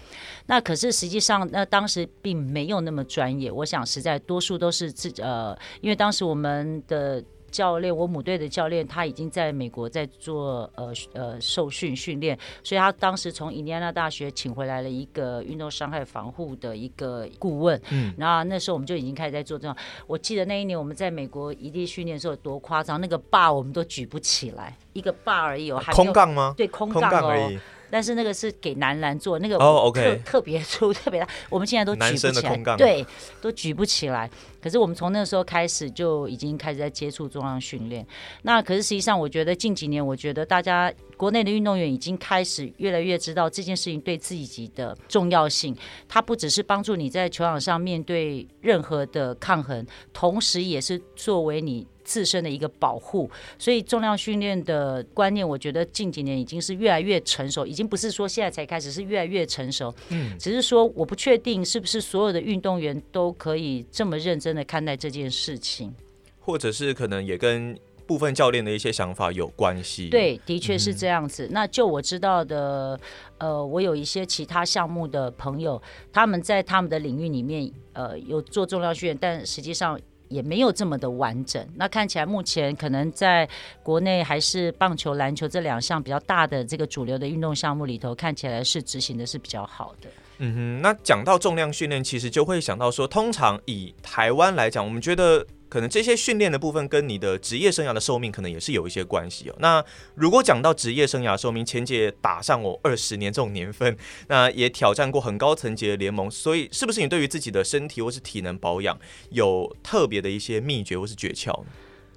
[0.45, 3.51] 那可是实际上，那当时并没有那么专业。
[3.51, 7.23] 我想实在多数都是自呃，因为当时我们的。
[7.49, 17.79] 教练，我母队的教练他已经在美国在做呃呃受训训练，所以他当时从印第安纳大学请回来了一个运动伤害防护的一个顾问。
[17.89, 19.75] 嗯，然后那时候我们就已经开始在做这种。
[20.07, 26.53] 我记得那一年我们在美国异地训练的时候有多夸张，那个 bar 我们都举不起来，一个 bar 而已，哦，还空杠吗？
[26.55, 27.51] 对，空杠哦。
[27.89, 33.06] 但是那个是给男篮做，那个哦，OK，特别粗， 特别大，我们现在都举不起来，对，
[33.41, 34.30] 都举不起来。
[34.62, 38.06] 可是我们从那个时候开始就已经开始在接触重量训练。
[38.41, 45.73] 那可是实际上，我觉得近几年，我觉得大家国内的运动员已经开始越来越知道这件事情对自己的重要性。
[46.10, 53.32] 它不只是帮助你在球场上面对任何的抗衡，同时也是作为你自身的一个保护。
[53.58, 59.93] 所以重量训练的观念，我觉得近几年已经是越来越成熟，已经不是说现在才开始，是越来越成熟。
[60.10, 64.50] 嗯，只是说我不确定是不是所有的运动员都可以这么认真。
[64.50, 65.93] 的看待这件事情，
[66.39, 70.10] 或者是可能也跟部分教练的一些想法有关系。
[70.10, 71.45] 对，的确是这样子。
[71.45, 73.00] 嗯、那就我知道的，
[73.38, 75.80] 呃，我有一些其他项目的朋友，
[76.12, 81.67] 他们在他们的领域里面，呃，有做重量训练，但实际上也没有这么的完整。
[81.75, 83.47] 那看起来目前可能在
[83.83, 90.09] 国内还是棒球、篮球这两项比较大的这个主流的运动项目里头，看起来是执行的是比较好的。
[90.37, 99.55] 嗯哼，那讲到重量训练，其实就会想到说，通常以台湾来讲，我们觉得可能这些训练的部分跟你的职业生涯的寿命可能也是有一些关系哦。
[99.60, 99.84] 那
[100.15, 103.95] 如果讲到职业生涯寿命，前姐打上我二十年这种年份，
[104.27, 108.97] 那也挑战过很高层级的联盟，所以是不是你对于自己的身体或是体能保养
[109.29, 111.67] 有特别的一些秘诀或是诀窍呢？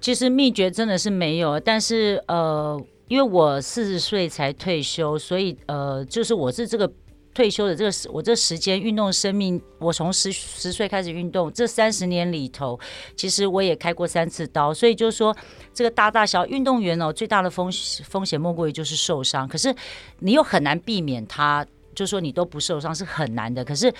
[0.01, 6.91] 其实秘诀真的是没有，但是呃，因为我四十岁才退休，所以呃，就是我是这个。
[7.33, 12.79] 退休的这个时，我这时间运动生命，我从十十岁开始运动，这三十年里头，
[13.15, 15.35] 其实我也开过三次刀，所以就是说，
[15.73, 17.71] 这个大大小运动员哦，最大的风
[18.05, 19.75] 风险莫过于就是受伤，可是
[20.19, 21.65] 你又很难避免他，
[21.95, 23.93] 就说你都不受伤是很难的，可是。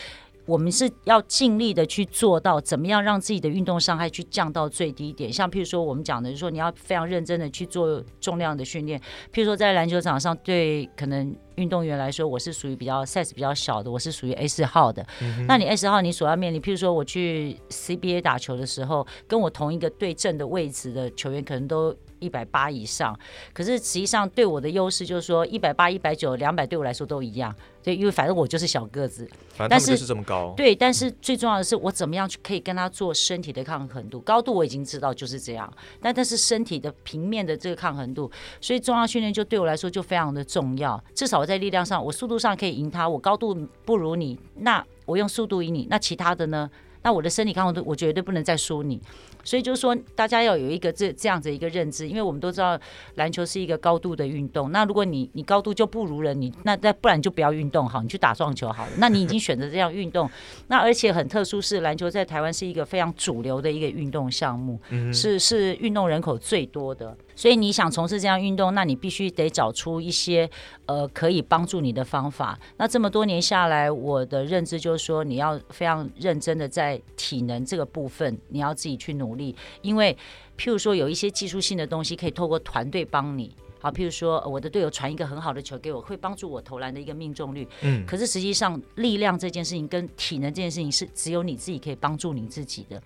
[0.45, 5.31] 我们是要尽力的去做到，怎么样让自己的运动伤害去降到最低点。
[5.31, 8.99] 像譬如说，我们讲的就是说，你要非常认真的去做重量的训练。
[9.31, 15.05] 譬如说，在篮球场上，对可能运动员来说，我是属于比较 size 比较小的，我是属于 S 号的。
[15.21, 23.17] 嗯、那你 S 号，你所要面临，譬如说我去 CBA 打球的时候，跟我同一个对阵的位置的球员，可能都一百八以上。
[23.53, 27.53] 可是实际上，对我的优势就是说，一百八、一百九、两百，对我来说都一样。
[27.83, 30.53] 对，因为反正我就是小个子，反正就是这么高。
[30.55, 34.21] 对，但是最重要的是，我怎么样去可以跟他做身体的抗衡度？
[34.21, 38.31] 高度我已经知道就是这样，但但是身体的平面的这个抗衡度，
[38.61, 41.03] 所以重要训练就对我来说就非常的重要。
[41.13, 46.69] 至少我在力量上，我速度上可以赢他，我高度不如你，那我用速度赢你，那其他的呢？
[47.01, 48.97] 那我的身体抗衡度，我绝对不能再输你。
[49.43, 52.79] 所以就是说，大家要有一个这这样子一个认知，因为我们都知道
[53.15, 54.71] 篮球是一个高度的运动。
[54.71, 58.91] 那如果你你高度就不如人，你那那不然就不要运动好，你去打撞球好了。
[58.97, 60.29] 那你已经选择这样运动，
[60.67, 64.79] 那而且很特殊是篮球在台湾是一个非常主流的一个运动项目，
[65.13, 67.15] 是是运动人口最多的。
[67.35, 70.49] 所以你想从事这样运动，那你必须得找出一些
[70.85, 72.57] 呃可以帮助你的方法。
[72.77, 79.55] 那这么多年下来，我的认知就是说，你要非常认真的在体能这个部分，你要自己去努力。
[79.81, 80.15] 因为
[80.57, 83.55] 譬如说有一些技术性的东西可以透过团队帮你。
[83.83, 87.67] 好，譬如说我的队友传一个很好的球给我，会帮助我投篮的一个命中率。
[87.81, 93.01] 嗯，可是实际上力量这件事情跟体能这件事情是只有你自己可以帮助你自己的。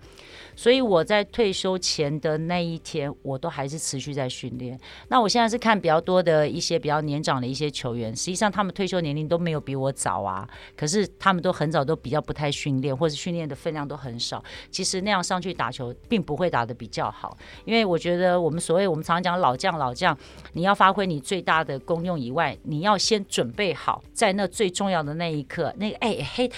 [0.54, 4.78] 所以我在退休前的那一天，我都还是持续在训练。
[5.08, 14.42] 那我现在是看比较多的一些比较年长的一些球员，实际上他们退休年龄都没有比我早啊，可是他们都很早都比较不太训练，或者训练的分量都很少。
[14.70, 20.16] 其实那样上去打球，并不会打得比较好，因为我觉得我们所谓我们常常讲老将老将，
[20.52, 26.50] 你要发挥你最大的功用以外，你要先准备好，在那最重要的那一刻，那个哎黑。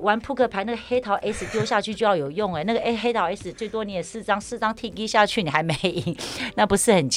[0.00, 6.14] 玩扑克牌那个黑桃 S 丢下去就要有用哎、欸，那个哎黑桃 S 最多你也四张，四张 T 一下去你还没赢，
[6.54, 7.08] 那不是很，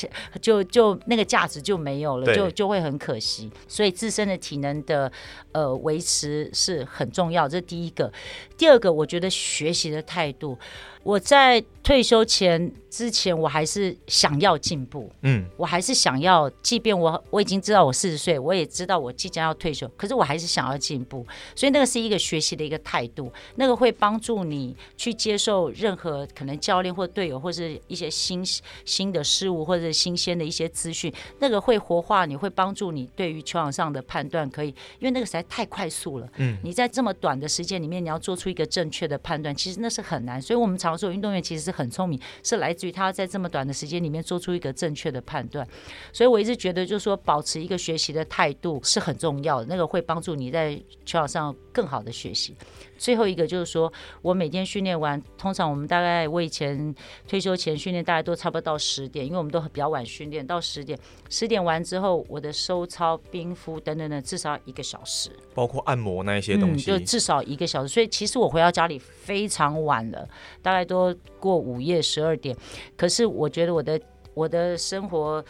[0.42, 3.52] 就就那个价值就没有了，就就会很可惜。
[3.68, 5.12] 所以自身的体能的
[5.52, 8.10] 呃维持是很重要，这是第一个。
[8.58, 10.58] 第二个，我觉得学习的态度。
[11.04, 28.44] 我在退休前之前，我还是想要进步，嗯，我还是想要，即便我我已经知道我四十岁，我也知道我即将要退休，可是我还是想要进步，所以那个是一个学习的一个态度，那个会帮助你去接受任何可能教练或队友或是一些新
[28.86, 34.68] 新的事物或者新鲜的一些资讯，那个会活化你，会帮助你对于球场上的判断可以，
[35.00, 40.89] 因为那个实在太快速了，嗯，你在这么短的时间里面，你要做出一个正确的判断，其实那是很难，所以我们常。
[40.98, 45.68] 做运动员其实是很聪明，是来自于他在这么短的时间里面做出一个正确的判断。
[46.14, 50.76] 所以我一直觉得，就是说保持一个学习的态度是很重要的，那个会帮助你在
[51.06, 52.56] 球场上更好的学习。
[53.00, 56.94] 最后一个就是说，我每天训练完，通常我们大概我以前
[57.28, 67.88] 退休前训练大概都差不多到十点，因为我们都比较晚训练，到十点，十点完之后，我的收操、冰敷等等等至少一个小时，包括按摩那一些东西，嗯，就至少一个小时。
[67.88, 70.28] 所以其实我回到家里非常晚了，
[70.62, 72.56] 大概都过午夜十二点。
[72.98, 74.00] 可是我觉得我的。
[74.40, 75.44] 我的生活，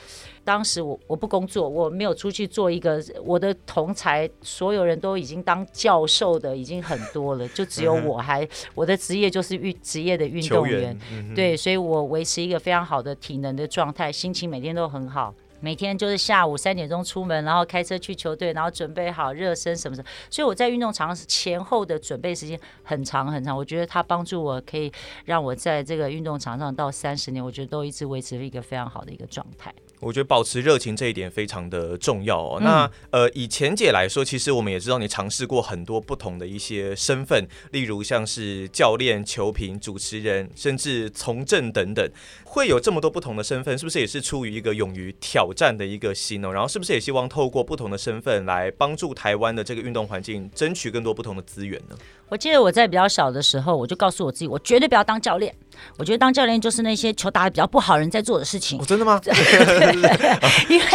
[0.44, 3.00] 当时我我不工作，我没有出去做一个。
[3.24, 15.36] 我的同才所有人都已经当教授的已经很多了，就只有我还我的职业就是运职业的运动员，嗯、对，所以我维持一个非常好的体能的状态，心情每天都很好。
[15.60, 20.08] 每天就是下午三点钟出门，然后开车去球队，然后准备好热身什么什么。
[20.30, 23.56] 所以我在运动场前后的准备时间很长很长。
[23.56, 24.92] 我觉得它帮助我可以
[25.26, 29.74] 让我在这个运动场上到三十年，我觉得都一直维持一个非常好的一个状态。
[30.00, 32.58] 我觉得保持热情这一点非常的重要哦。
[32.60, 42.10] 嗯、那呃，以钱姐来说，其实我们也知道你尝试过很多不同的一些身份，例如像是教练、球评、主持人，甚至从政等等。
[42.46, 46.52] 会有这么多不同的身份，是不是也是出于一个勇于挑战的一个心呢？
[46.52, 51.96] 然后是不是也希望透过不同的身份来帮助台湾的这个运动环境，争取更多不同的资源呢？
[52.30, 55.54] 我记得我在比较小的时候，我就告诉我自己，我绝对不要当教练。
[55.98, 58.80] 我觉得当教练就是那些球打的比较不好的人在做的事情。
[58.82, 59.20] 哦，真的吗？
[60.68, 60.86] 因为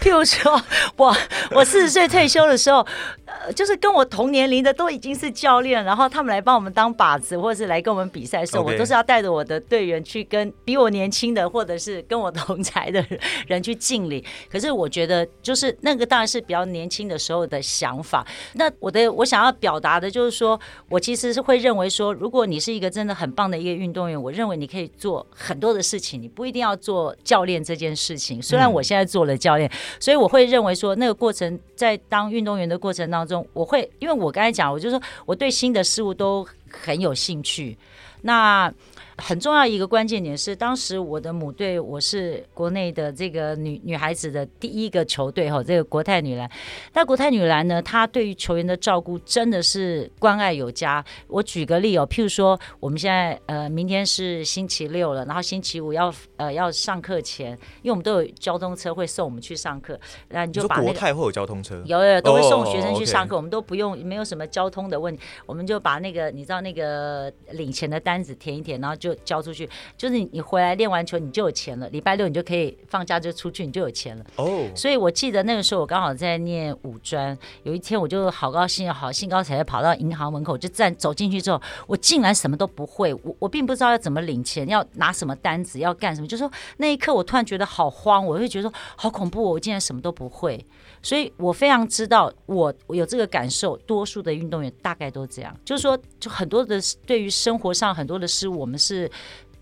[0.00, 0.60] 譬如说
[0.96, 1.16] 我
[1.52, 2.86] 我四十岁退休的时候，
[3.24, 13.02] 呃，就是跟我同年龄的都已经是教练，然后他们来帮我们当靶子，或者是来跟我们比赛的时候我都是要带着我的队员去跟比我年轻的，或者是跟我同才的
[13.46, 14.22] 人去敬礼。
[14.52, 18.26] 可是我觉得，就是那个当然是比较年轻的时候的想法。
[18.52, 28.40] 那我的我想要表达的就是说，我其实是会认为说，如果你是一个真的很棒的一个运动员，我认为你可以做很多的事情，你不一定要做教练这件事情。
[28.40, 37.76] 虽然我现在做了教练，所以我会认为说，那个过程在当运动员的过程当中，我会因为我刚才讲，我就说我对新的事物都很有兴趣。
[38.22, 38.72] 那
[39.16, 46.50] 很重要一个关键点是，当时我的母队我是国内的这个女女孩子的第一个球队哈，这个国泰女篮。
[46.92, 51.04] 那国泰女篮呢，她对于球员的照顾真的是关爱有加。
[51.28, 59.98] 我举个例哦，譬如说我们现在呃明天是星期六了，然后星期五要呃要上课前，因为我们都有交通车会送我们去上课，
[60.30, 63.38] 那你就把、那个、国泰会有交通车，有有都会送学生去上课，oh.
[63.38, 68.96] 我们都不用没有什么交通的问题，我们就把那个你知道那个领钱的单子填一填，然后。
[69.04, 74.24] 就交出去，就是你你回来练完球你就有钱了，礼拜六你就可以放假就出去，你就有钱了。
[74.36, 90.64] 哦，所以我记得那个时候我刚好在念五专，有一天我就好高兴，好兴高采烈跑到银行门口，就站走进去之后，我竟然什么都不会，我我并不知道要怎么领钱，要拿什么单子，要干什么，就说那一刻我突然觉得好慌，我会觉得说好恐怖，我竟然什么都不会。
[91.04, 99.08] 所以我非常知道我，有这个感受，多数的运动员大概都这样，就是说，就很多的对于生活上很多的事，我们是。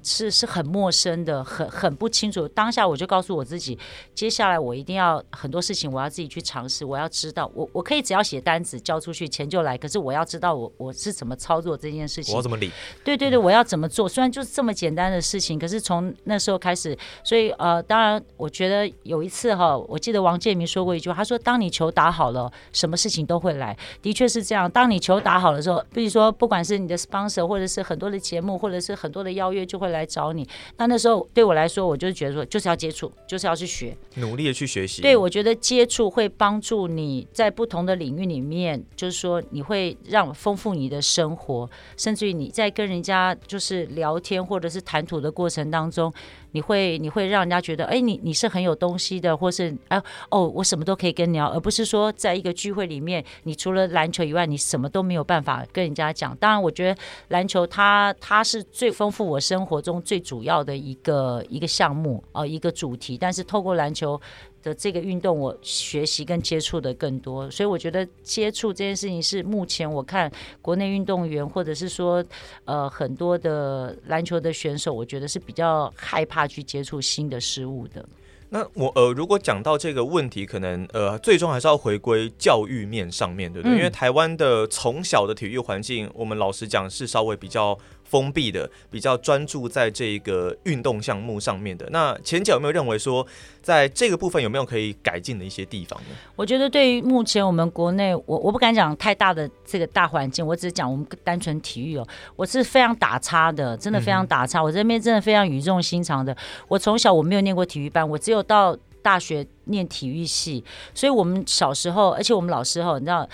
[0.02, 2.46] 是是很陌生的，很很不清楚。
[2.48, 3.78] 当下我就告诉我自己，
[4.14, 6.84] 接下来我一定要很多事情，我要自己去尝试。
[6.84, 9.78] 我要知道，我我可以只要写单子交出去，钱就来。
[9.78, 12.34] 可是我要知道我，我我是怎么操作这件事情。
[12.34, 12.70] 我要怎么理？
[13.04, 14.08] 对对对，我要怎么做？
[14.08, 24.68] 虽然就是这么简单的事情，可是从那时候开始，所以呃，当然我觉得有一次哈，我记得王建民说过一句话，他说：“当你球打好了，什么事情都会来。”的确是这样。
[24.68, 29.91] 当你球打好的时候，比如说不管是你的 sponsor，或者是很多的节目，或者是很多的邀约，就会。
[29.92, 35.00] 来找你，那那时候对我来说，我就是觉得说，就是要接触，就是要去学，努力的去学习。
[35.00, 46.12] 对，我觉得接触会帮助你在不同的领域里面，就是说你会让丰富你的生活，甚至于你在跟人家就是聊天或者是谈吐的过程当中。
[46.52, 56.36] 你会你会让人家觉得，哎，你你是很有东西的，或是哎哦，我什么都可以跟你聊，而不是说在一个聚会里面，你除了篮球以外，你什么都没有办法跟人家讲。
[56.36, 63.18] 当然，我觉得篮球它它是最丰富我生活中最主要的一个一个项目哦，一个主题。
[63.18, 64.20] 但是透过篮球。
[64.62, 72.24] 的这个运动，我学习跟接触的更多，所以我觉得接触这件事情是目前我看国内运动员或者是说
[72.64, 78.04] 呃很多的篮球的选手，我觉得是比较害怕去接触新的事物的。
[78.48, 83.74] 那我呃，如果讲到这个问题，可能呃，最终还是要回归教育面上面，对不对？
[83.74, 87.78] 嗯、因为台湾的从小的体育环境，我们老实讲是稍微比较。
[88.12, 91.88] 封闭的，比较专注在这个运动项目上面的。
[91.90, 93.26] 那前脚有没有认为说，
[93.62, 96.14] 在这个部分有没有可以改进的一些地方呢？
[96.36, 104.60] 我觉得对于目前我们国内，我我不敢讲太大的这个大环境，我只是讲我们单纯体育哦，我是非常打叉的，真的非常打叉。
[104.60, 106.36] 嗯、我这边真的非常语重心长的。
[106.68, 113.26] 我从小我没有念过体育班，我只有到大学念体育系，所以我们小时候，而且我们老师哦，你知道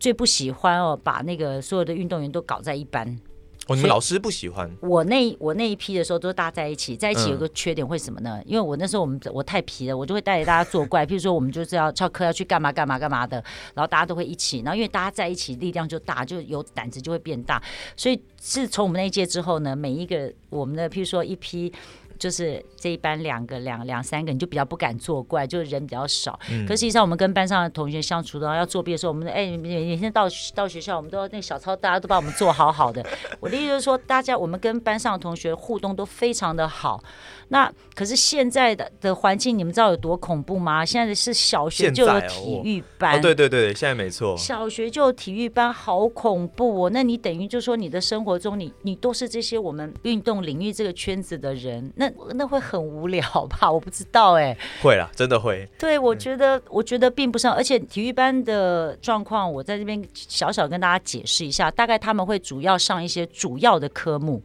[0.00, 3.16] 最不喜欢哦，把那个所有的运动员都搞在一班。
[3.66, 8.36] 哦，你们老师不喜欢我那我那一批的时候都搭在一起，在一起有个缺点会什么呢？
[8.38, 11.04] 嗯、因为我那时候我们我太皮了，我就会带着大家作怪。
[11.04, 13.42] 譬如说我们就是要翘课要去干嘛干嘛干嘛的，
[13.74, 17.60] 然后大家都会一起，然后因为大家在一起力量就大，就有胆子就会变大。
[17.96, 21.72] 所以自从我们那一届之后呢，每一个我们的譬如说一批。
[22.18, 26.38] 就是这一班两个两两三个，你就比较不敢作怪，就是人比较少。
[26.50, 33.04] 嗯、可实际上，我们跟班上的同学相处的话，要作弊的时候，我们哎，每每天到到学校，我们都要那小抄，大家都把我们做好好的。
[33.40, 37.02] 我的意思就是说，大家我们跟班上的同学互动都非常的好。
[37.48, 40.84] 那可是现在的的环境，你们知道有多恐怖吗？
[40.84, 46.90] 现在是小学就有体育班，哦哦、对对对，现在没错，小学就有体育班，好恐怖哦。
[46.92, 53.68] 那你等于就说，你的生活中，你你都是这些我们运动领域这个圈子的人，那那会很无聊吧？
[53.72, 55.68] 我不知道哎，会啦，真的会。
[55.78, 64.42] 对，我觉得，我觉得并不上，而且体育班的状况，我在这边小小跟大家解释一下，大概他们会主要上一些主要的科目。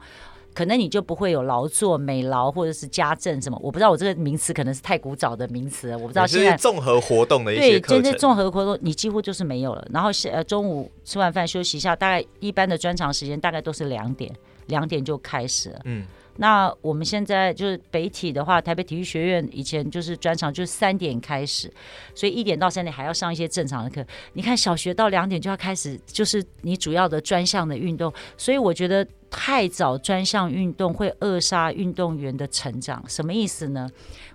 [0.53, 9.88] 可能你就不会有劳作、美劳或者是家政什么，我不知道我这个名词可能是太古早的名词了，我不知道现在综合活动的一些对，就是综合活动你几乎就是没有了。
[9.93, 14.30] 然后是呃中午吃完饭休息一下，大概一般的专长时间大概都是两点，
[14.66, 15.80] 两点就开始了。
[15.86, 16.05] 嗯。
[16.42, 21.72] 那我们现在就是北体的话，台北体育学院以前就是专场，就是三点开始，
[22.16, 24.04] 所以一点到三点还要上一些正常的课。
[24.34, 33.06] 你看小学到两点就要开始，就是你主要的专项的运动，所以我觉得太早专项运动会扼杀运动员的成长。
[33.08, 33.88] 什么意思呢？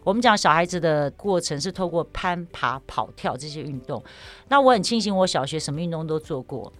[0.04, 4.00] 我们讲小孩子的过程是透过攀爬、跑跳这些运动。
[4.46, 6.72] 那我很庆幸，我小学什么运动都做过，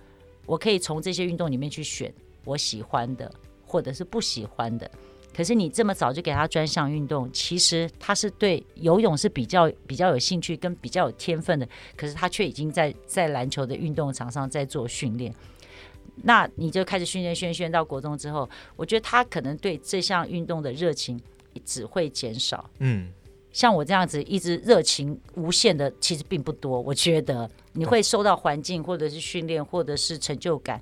[0.47, 2.15] 我可以从这些运动里面去选
[2.45, 3.29] 我喜欢的。
[3.69, 4.89] 或者是不喜欢的，
[5.37, 15.35] 可是你这么早就给他专项运动，其实他是对游泳是比较比较有兴趣跟比较有天分的，可是他却已经在在篮球的运动场上在做训练。
[16.23, 21.21] 那你就开始训练训练到国中之后，我觉得他可能对这项运动的热情
[21.67, 22.71] 只会减少。
[22.79, 23.13] 嗯，
[23.53, 26.81] 像我这样子一直热情无限的，其实并不多。
[26.81, 30.81] 我觉得你会受到环境或者是训练或者是成就感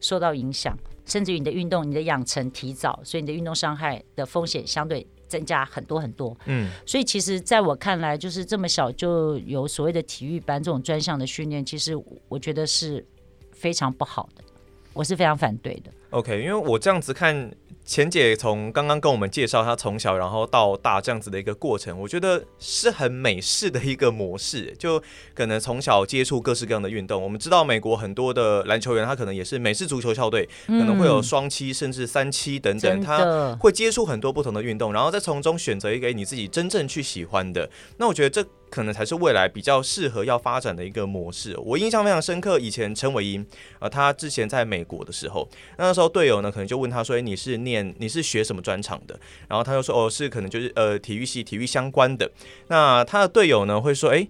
[0.00, 0.76] 受到影响。
[1.04, 6.36] 甚至于你的运动，你的养成提早，所以你的运动伤害的风险相对增加很多很多。
[6.46, 11.92] 嗯，所以其实在我看来，就是这么小就有所谓的体育班这种专项的训练，其实
[12.28, 13.04] 我觉得是
[13.50, 14.44] 非常不好的，
[14.92, 15.90] 我是非常反对的。
[16.12, 17.50] OK，因为我这样子看。
[17.84, 25.02] 钱姐从刚刚跟我们介绍她从小然后到大这样子的一个过程，我觉得是很美式的一个模式， 就
[25.34, 27.20] 可能从小接触各式各样的运动。
[27.20, 37.68] 我们知道美国很多的篮球员，他可能也是美式足球校队，可能会有双七甚至三七等等，他会接触很多不同的运动，然后再从中选择一个你自己真正去喜欢的。
[37.96, 38.48] 那我觉得这。
[38.72, 41.54] 可能才是未来比较适合要发展的一个模式。
[41.58, 43.46] 我印象非常深刻，以前陈伟英，
[43.80, 45.46] 呃，他之前在美国的时候，
[45.76, 52.30] 那时候队友呢可能就问他说：“你是念你是学什么专长的？”然后他就说：“哦，是可能就是呃体育系体育相关的。”
[52.68, 54.26] 那他的队友呢会说：“哎，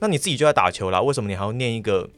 [0.00, 2.08] 那你自己就在打球啦，为什么你还要念一个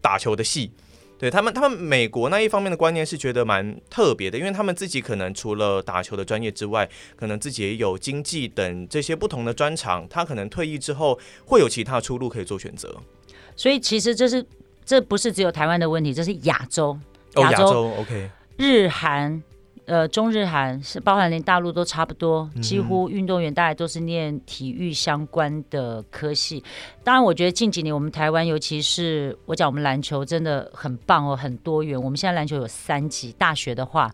[0.00, 0.72] 打球的系？”
[1.18, 12.92] 对他们，他们美国那一方面的观念是觉得蛮特别的，因为他们自己可能除了打球的专业之外，可能自己也有经济等这些不同的专长，他可能退役之后会有其他出路可以做选择。
[13.54, 14.44] 所以其实这是
[14.84, 16.98] 这不是只有台湾的问题，这是亚洲，
[17.36, 18.30] 亚洲，哦，亚洲，OK，
[18.62, 19.42] 日韩。
[19.84, 26.62] 呃，中日韩是包含连大陆都差不多，几乎运动员大概都是念体育相关的科系。
[27.02, 32.00] 当然，我觉得近几年我们台湾，尤其是我讲我们篮球真的很棒哦，很多元。
[32.00, 34.08] 我们现在篮球有三级，大学的话，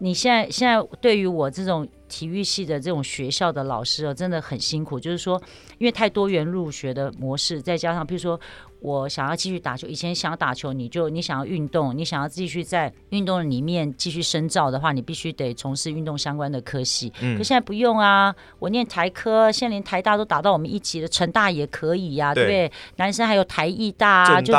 [0.00, 4.98] 你现在现在对于我这种体育系的这种学校的老师哦，真的很辛苦。
[4.98, 5.40] 就是说，
[5.78, 8.38] 因为太多元入学的模式，再加上比如说。
[8.80, 17.12] 我想要继续打球，以前想要打球，你就你想要运动，你想要继续在运动里面继续深造的话，你必须得从事运动相关的科系。
[17.20, 22.72] 嗯，可现在不用啊，我念台科，现在连台大都打到我们一级了，成大也可以呀、啊，对，不对？
[22.96, 24.52] 男生还有台艺大啊，就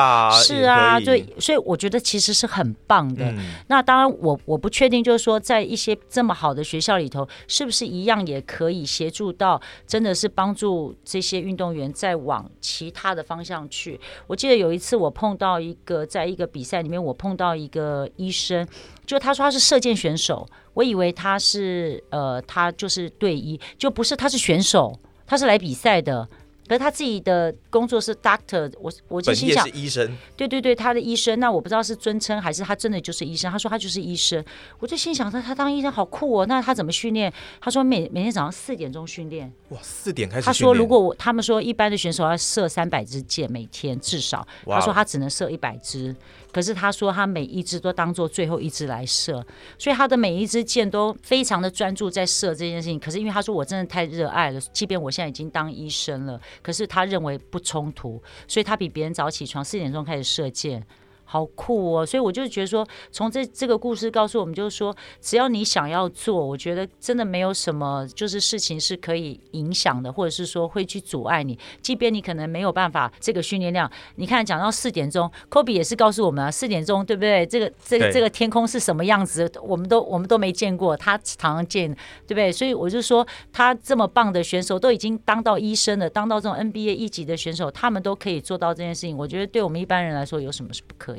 [0.43, 3.25] 是啊，对，所以我觉得其实是很棒的。
[3.31, 13.99] 嗯、那当然我，我我不确定，就是说在一些这么好的学校里头，是不是一样也可以协助到，真的是帮助这些运动员再往其他的方向去。
[14.27, 18.67] 我记得有一次我碰到一个，在一个比赛里面，我碰到一个医生，
[19.05, 26.27] 就他说他是射箭选手，我以为他是呃，他就是队医，就不是，他是选手，他是来比赛的。
[26.69, 33.51] 可是他自己的工作是 doctor，我我就心想，是医生，对对对，他的医生，那我不知道是尊称还是他真的就是医生。
[33.51, 34.43] 他说他就是医生，
[34.77, 37.33] 我就心想他他当医生好酷哦，那他怎么训练？
[37.59, 40.45] 他说每每天早上四点钟训练，哇，四点开始。
[40.45, 46.15] 他说如果我他们说一般的选手要射三百支箭，每天至少，他说他只能射一百支。
[46.51, 49.45] 可是他说他每一支都当做最后一支来射，
[49.77, 52.99] 所以他的每一支箭都非常的专注在射这件事情。
[52.99, 60.85] 可是因为他说我真的太热爱了，即便我现在已经当医生了，可是他认为不冲突，所以他比别人早起床，四点钟开始射箭。
[61.31, 62.03] 好酷哦！
[62.03, 71.55] 所以我就觉得说，从这这个故事告诉我们，就是说，只要你想要做，我觉得真的没有什么就是事情是可以影响的，或者是说会去阻碍你。
[71.83, 77.45] 即便你可能没有办法这个训练量，你看讲到四点钟，Kobe 也是告诉我们啊，四点钟对不对？
[77.45, 81.91] 这个这个这个天空是什么样子，我们都我们都没见过，他常常见，
[82.25, 82.51] 对不对？
[82.51, 83.23] 所以我就说，
[83.53, 89.15] 他这么棒的选手，都已经当到医生了，当到这种 NBA 一级的选手，他们都可以做到这件事情。
[89.15, 91.18] 我觉得对我们一般人来说，有什么是不可以？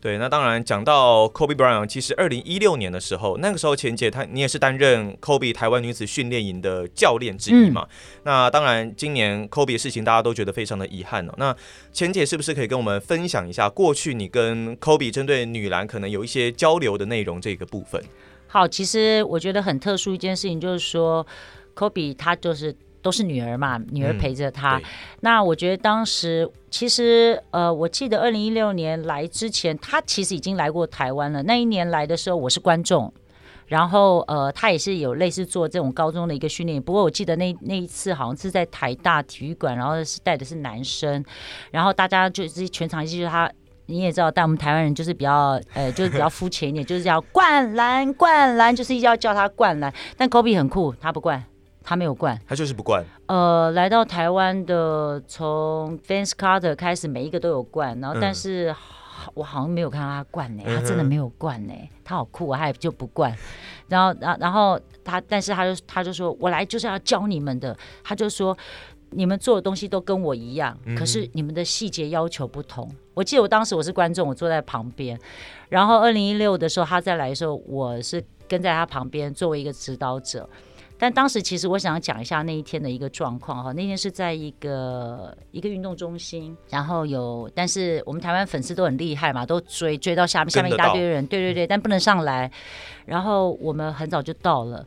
[0.00, 7.86] 对，那当然讲到 Kobe Bryant，其实二零一六年的时候，那个时候钱姐她你也是担任 Kobe 台湾女子训练营的教练之一嘛。
[7.90, 11.32] 嗯、那当然，今年 Kobe 的事情大家都觉得非常的遗憾哦。
[11.38, 11.56] 那
[11.92, 18.02] 钱姐是不是可以跟我们分享一下过去你跟 Kobe 针对女篮可能有一些交流的内容这个部分？
[18.46, 21.26] 好，其实我觉得很特殊一件事情就是说
[21.74, 22.76] ，Kobe 他就是。
[23.04, 24.78] 都是女儿嘛，女儿陪着他。
[24.78, 24.82] 嗯、
[25.20, 31.42] 那我觉得当时其实呃，我记得二零一六年来之前，他其实已经来过台湾了。
[31.42, 33.12] 那一年来的时候，我是观众，
[33.66, 36.80] 然后呃，他也是有类似做这种高中的一个训练。
[36.82, 41.22] 不过我记得那那一次好像是在台大体育馆，然后是带的是男生，
[41.70, 43.50] 然后大家就是全场就是他，
[43.84, 49.92] 你也知道，但我们台湾人就是比较呃， 就是比较肤浅一点，就是叫灌篮灌篮，就是一定要叫他灌篮。
[50.16, 51.44] 但 Kobe 很酷，他不灌。
[51.84, 53.04] 他没有灌，他就是不灌。
[53.26, 58.76] 呃，来到台湾的，从 Vance Carter 开始，每一个都有灌，然后但是、嗯、
[59.34, 63.36] 我好像没有看到他灌呢，他真的没有灌呢，他好酷，他也就不灌。
[63.86, 67.76] 然后，然然后他，但是他就他就说，我来就是要教你们的。
[68.02, 68.56] 他就说，
[69.10, 72.88] 你们做的东西都跟我一样，可是你们的细节要求不同。
[72.90, 75.20] 嗯、我记得我当时我是观众，我坐在旁边。
[75.68, 80.48] 然后二零一六的时候，他再来的时候，我是跟在他旁边作为一个指导者。
[80.96, 92.50] 但当时其实我想要讲一下那一天的一个状况哈，那天是在一个一个运动中心，然后有，但是我们台湾粉丝都很厉害嘛，都追追到下面，下面一大堆人，对对对，但不能上来。
[93.04, 94.86] 然后我们很早就到了，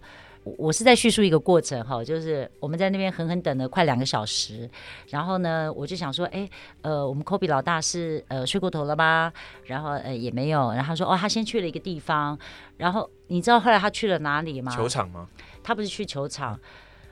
[0.58, 4.68] 我是在叙述一个过程哈，就是我们在那边狠狠等了快两个小时，
[5.10, 6.50] 然后呢，我就想说，哎，
[6.82, 9.32] 呃，我们 Kobe 老大是呃睡过头了吧？
[9.66, 12.40] 然后呃也没有，然后他说哦，他先去了一个地方，
[12.78, 14.74] 然后你知道后来他去了哪里吗？
[14.74, 15.28] 球场吗？
[15.68, 16.58] 他不是去球场，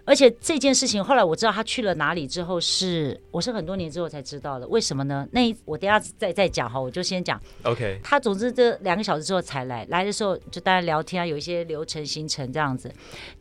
[0.06, 4.66] 而且这件事情后来我知道他去了哪里之后是，是我是很多年之后才知道的。
[4.70, 5.28] 为什么呢？
[5.34, 7.38] 那我等下再再讲哈，我就先讲。
[7.64, 7.99] OK。
[8.01, 12.89] 他总之这两个小时之后才来，来的时候就大家聊天啊，有一些流程行程这样子。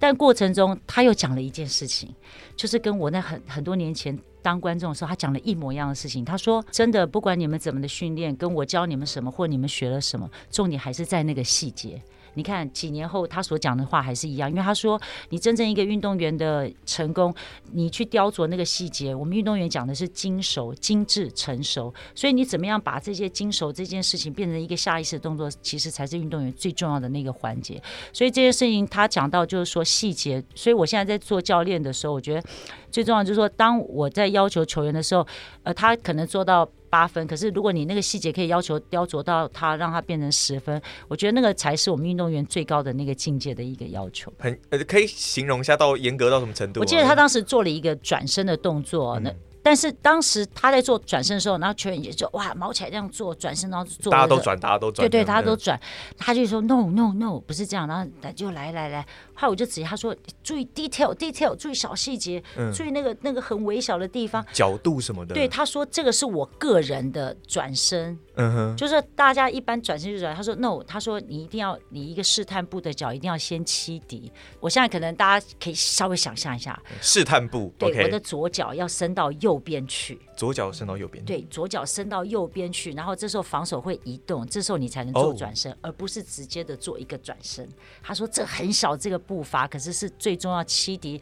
[0.01, 2.13] 但过程中他又讲了一件事情，
[2.57, 6.25] 就是跟我那很很多年前当观众的时候，他讲了一模一样的事情。
[6.25, 12.03] 他说：“真的，不管你们怎么的训练，跟我教你们什么，或你们学了什么，重点还是在那个细节。”
[12.35, 17.35] 你看，几年后他所讲的话还是一样，因为他说，你真正一个运动员的成功，
[17.73, 19.15] 你去雕琢那个细节。
[19.15, 27.83] 我们运动员讲的是精熟、精致、成熟，所以你怎么样把这些精熟这件事情变成一个下意识的动作，其实才是运动员最重要的那个环节。
[28.13, 32.43] 所以这件事情他讲到就是说细节，所以我现在在做教练的时候，我觉得
[32.91, 35.27] 最重要就是说，当我在要求球员的时候，
[35.63, 36.69] 呃，他可能做到。
[36.95, 44.33] 八分，可是如果你那个细节可以要求雕琢到它，让它变成十分，我觉得那个才是我们运动员最高的那个境界的一个要求。
[44.39, 46.79] 很呃，可以形容一下到严格到什么程度？
[46.79, 49.37] 我记得他当时做了一个转身的动作，那、嗯。
[49.65, 55.81] 但是当时他在做转身的时候，然后球员也就哇毛起来这样做转身，然后做、那个、大家都转，大家都转，对对，大家都转。
[56.19, 59.01] 他就说 no no no 不是这样，然后他就来来来，
[59.33, 65.35] 后来我就指他说注意 detail detail，注意小细节，嗯、注意那个那个很微小的地方，角度什么的。
[65.35, 70.35] 对，他说这个是我个人的转身，嗯哼，就是大家一般转身就转。
[70.35, 74.31] 他说 no，他说你一定要你一个试探步的脚一定要先欺敌。
[74.59, 80.19] 我现在可能大家可以稍微想象一下，试探步，对，okay、我的左脚要伸到右边去。
[80.37, 87.69] 左脚伸到右边，对，左脚伸到右边去，然后这时候防守会移动，这时候你才能做转身，哦、而不是直接的做一个转身。
[88.03, 91.21] 他说这很小这个步伐，可是是最重要欺敌，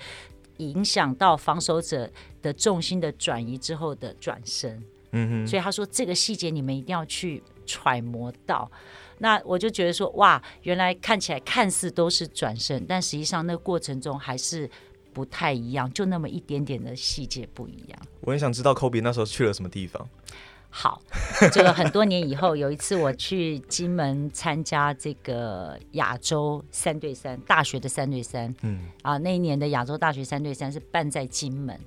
[0.57, 2.11] 影响到防守者
[2.41, 4.83] 的重心的转移之后的转身。
[5.13, 8.71] 嗯哼，所以他说这个细节你们一定要去揣摩到。
[9.19, 14.69] 那我就觉得说，哇，原来看起来看似都是转身，但实际上那个过程中还是
[15.13, 17.99] 不太一样，就那么一点点的细节不一样。
[18.23, 20.09] 我很想知道 Kobe 那时候去了什么地方。
[20.75, 21.01] 好，
[21.53, 31.79] 这个很多年以后，有一次我去金门参加这个亚洲三对三大学的三对三，嗯啊，那一年的亚洲大学三对三是办在金门，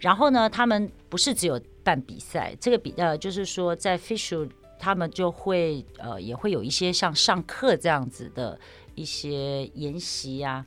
[0.00, 4.48] 然后呢，他们不是只有办比赛，这个比呃，就是说在 Fisher，。
[4.82, 8.58] 他们就会呃也会有一些像上课这样子的
[8.94, 10.64] 一些研习啊。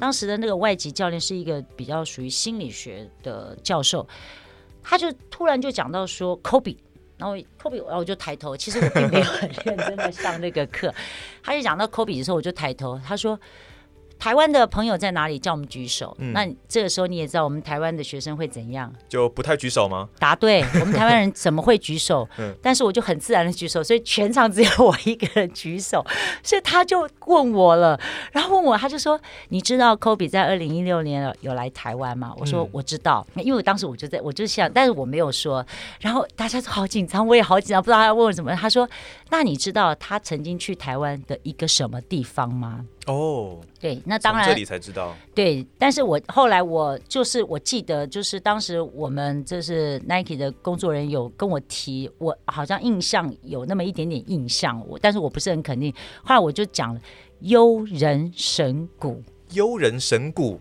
[0.00, 4.04] 当时的那个外籍教练是一个比较属于心理学的教授，
[4.82, 6.76] 他就突然就讲到说 Kobe，
[7.16, 10.92] 然后 Kobe，然后我就抬头，其实我并没有很认真的上那个课。
[11.40, 13.38] 他就讲到 Kobe 的时候，我就抬头，他说。
[14.22, 15.36] 台湾的朋友在哪里？
[15.36, 16.16] 叫我们举手。
[16.20, 18.92] 嗯、那这个时候你也知道，我们台湾的学生会怎样？
[19.08, 20.08] 就不太举手吗？
[20.20, 22.28] 答对，我们台湾人怎么会举手？
[22.38, 26.06] 嗯、但是我就很自然的举手，所以全场只有我一个人举手，
[26.44, 27.98] 所以他就问我了，
[28.30, 29.20] 然后问我，他就说
[29.50, 33.26] ：“你知道 Kobe 在二零一六年有来台湾吗？”我说：“我知道。
[33.34, 35.66] 嗯”因为我当时我就在，我就想，但是我没有说。
[35.98, 38.54] 然后大家都好紧张，我也好紧张，不知道他要问我什么。
[38.54, 38.88] 他说
[39.30, 45.16] ：“那你知道他曾经去台湾的一个什么地方吗？”哦，对，那当然，这里才知道。
[45.34, 55.92] 对，但是我后来我就是我记得，就是当时我们就是 Nike 的工作人员有跟我提，我好像印象有那么一点点印象，我但是我不是很肯定。
[56.22, 57.00] 后来我就讲了，
[57.40, 60.60] 优人神鼓，幽人神鼓，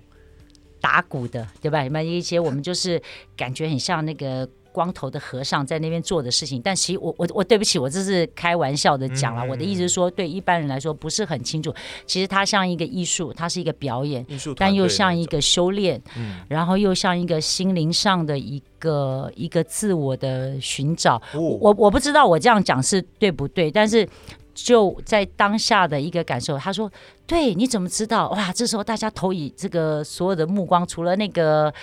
[0.79, 1.83] 打鼓的，对吧？
[1.83, 2.99] 有没有一些我们就是
[3.37, 4.49] 感觉很像那个。
[4.71, 9.45] 光头的和尚在那边做的事情，但其实我我我对不起，我这是开玩笑的讲了。
[9.45, 11.73] 嗯、我的意思是说，对一般人来说不是很清楚。
[12.05, 14.25] 其实它像一个艺术，它是一个表演，
[14.57, 21.15] 但又像一个修炼，嗯、然后又像一个心灵上的一个一个自我的寻找。
[21.33, 24.07] 哦、我我不知道我这样讲是对不对，但是。
[24.53, 26.91] 就在当下的一个感受，他说
[27.25, 28.29] ：“对，你怎么知道？
[28.31, 28.51] 哇！
[28.51, 31.73] 这时候大家投以这个所有的目光，除了那个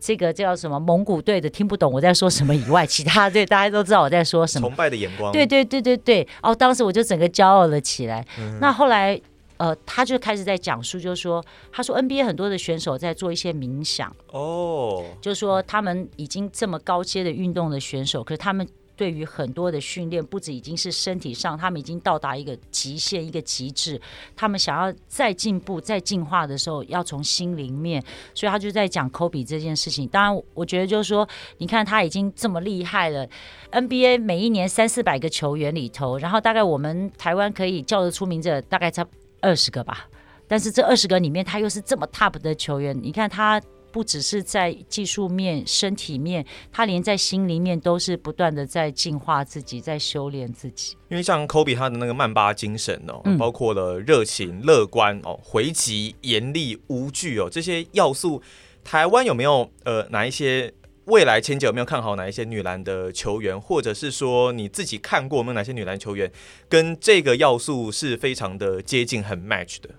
[0.00, 4.68] 这个叫什么蒙古队的听不懂我在说什么以外，其他对大家都知道我在说什么。
[4.68, 6.26] 崇拜的眼光，对对对对对。
[6.42, 8.24] 哦，当时我就整个骄傲了起来。
[8.38, 9.20] 嗯、那后来，
[9.58, 18.66] 呃，他就开始在讲述，就是说，他说 NBA 很多的选手在做一些冥想哦，就是说他们已经这么高阶的运动的选手，可是他们。”
[18.96, 24.00] 对于很多的训练，不止已经是身体上，他们已经到达一个极限、一个极致。
[24.36, 28.02] 他们想要再进步、再进化的时候，要从心灵面。
[28.34, 30.06] 所以他就在讲 Kobe 这件事情。
[30.08, 31.28] 当然，我觉得就是说，
[31.58, 33.28] 你看他已经这么厉害了
[33.72, 39.04] ，NBA 每一年三四百个球员里头，然后大概我们台湾可以叫得出名字，大概才
[39.40, 40.08] 二十个吧。
[40.46, 42.96] 但是这二十个里面，他又是这么 top 的球员。
[43.02, 43.60] 你看他。
[43.94, 50.96] 不只是在技术面、身体面，他连在心里面都是不断的在进化自己，在修炼自己。
[51.08, 58.42] 因为像 Kobe 他的那个曼巴精神哦，嗯、包括了热情、乐观哦、回击、严厉、无惧哦这些要素，
[58.82, 60.74] 台湾有没有呃哪一些
[61.04, 66.28] 未来前景有没有看好哪一些女篮的球员，或者是说你自己看过有没有哪些女篮球员
[66.68, 69.90] 跟这个要素是非常的接近、很 match 的？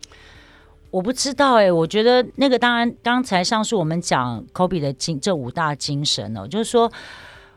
[0.95, 6.89] 我不知道哎、欸，我觉得那个当然，刚才上述我们讲 Kobe 的精这五大精神哦，就是说，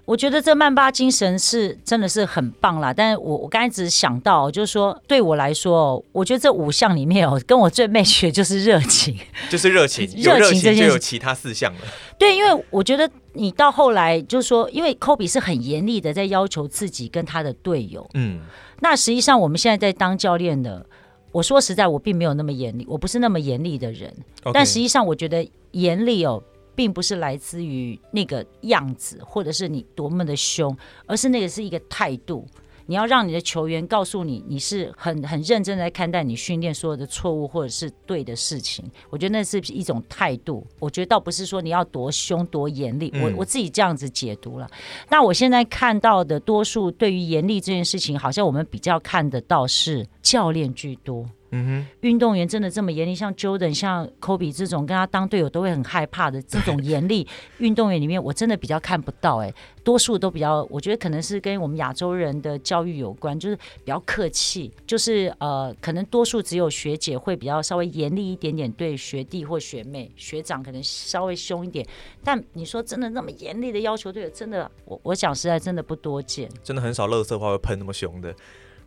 [0.04, 2.92] 我觉得这曼巴精神是真的是很棒啦。
[2.92, 9.16] 但是我我刚才只是想到，就是说对我来说，我觉得这五项里面哦，跟我最 match 的就是热情，
[9.48, 11.80] 就是热情， 热情就有其他四项了。
[12.18, 18.40] 对，因为我觉得你到后来就是说，因为 Kobe 是很严厉的在要求自己跟他的队友，嗯，
[18.80, 20.84] 那实际上我们现在在当教练的。
[21.30, 24.14] 我说实在，我并没有那么严厉，我不是那么严厉的人。
[24.52, 26.42] 但实际上，我觉得严厉哦，
[26.74, 30.76] 并不是来自于那个样子，或者是你多么的凶，
[31.06, 32.46] 而是那个是一个态度。
[32.88, 38.82] 你要让你的球员告诉你，你是很很认真在看待你训练所有的错误或者是对的事情。
[39.10, 40.66] 我觉得那是一种态度。
[40.80, 44.66] 我觉得倒不是说你要多凶多严厉，我我自己这样子解读了。
[45.10, 51.26] 那我现在看到的多数对于严厉这件事情，好像我们比较看得到是教练居多。
[51.50, 53.14] 嗯哼，运动员真的这么严厉？
[53.14, 57.26] 像 Jordan、像 Kobe 这种跟他当队友都会很害怕的这种严厉
[57.58, 59.38] 运动员里面，我真的比较看不到。
[59.38, 71.86] 哎，多数都比较，我觉得可能是跟我们亚洲人的教育有关，就是比较客气，就是呃，可能多数只有学姐会比较稍微严厉一点点，对学弟或学妹、学长可能稍微凶一点。
[72.22, 78.34] 但你说真的那么严厉的要求队友，真的，我我讲实在真的不多见，真的很少乐色话会喷那么凶的。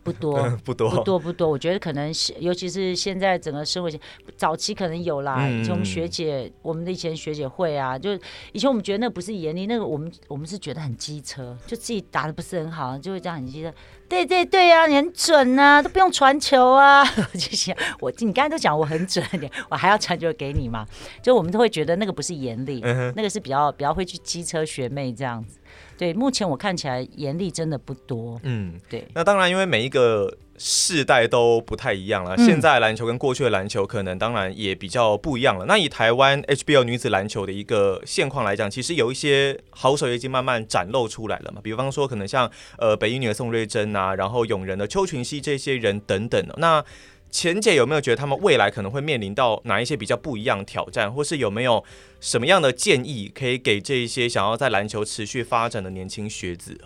[0.02, 1.48] 不多， 不多，不多，不多。
[1.48, 3.90] 我觉得可能是，尤其是现在整个社会，
[4.36, 5.36] 早期可能有啦。
[5.40, 8.12] 嗯、以前我们学姐，我们的以前学姐会啊，就
[8.52, 13.72] 以前我们觉得那不是严厉，那个我们我们是觉得很机车，就自己打的不是很好，就会这样很机车。
[14.08, 17.02] 对对对啊，你很准啊，都不用传球啊。
[17.32, 19.24] 我就想，我你刚才都讲我很准，
[19.70, 20.86] 我还要传球给你嘛？
[21.22, 25.58] 就我们都会觉得那个不是严厉，嗯、那个是比较比较会去机车学妹这样子。
[25.96, 28.40] 对，目前我看起来严厉真的不多。
[28.42, 29.06] 嗯，对。
[29.14, 32.36] 那当然，因为每一个世代都不太一样了。
[32.36, 35.64] 现在篮球跟过去的篮球可能当然也比较不一样了。
[35.66, 41.60] 那以台湾 HBL 女子篮球的一个现况来讲，其实有一些好手已经慢慢展露出来了嘛。
[41.62, 46.44] 比方说，可能像呃北一女的宋瑞珍啊，然后永仁的邱群熙这些人等等。
[46.56, 46.84] 那
[47.32, 51.82] 钱姐有没有觉得他们未来可能会面临到哪一些比较不一样的挑战，或是有没有
[52.20, 56.78] 什么样的建议可以给这一些想要在篮球持续发展的年轻学子？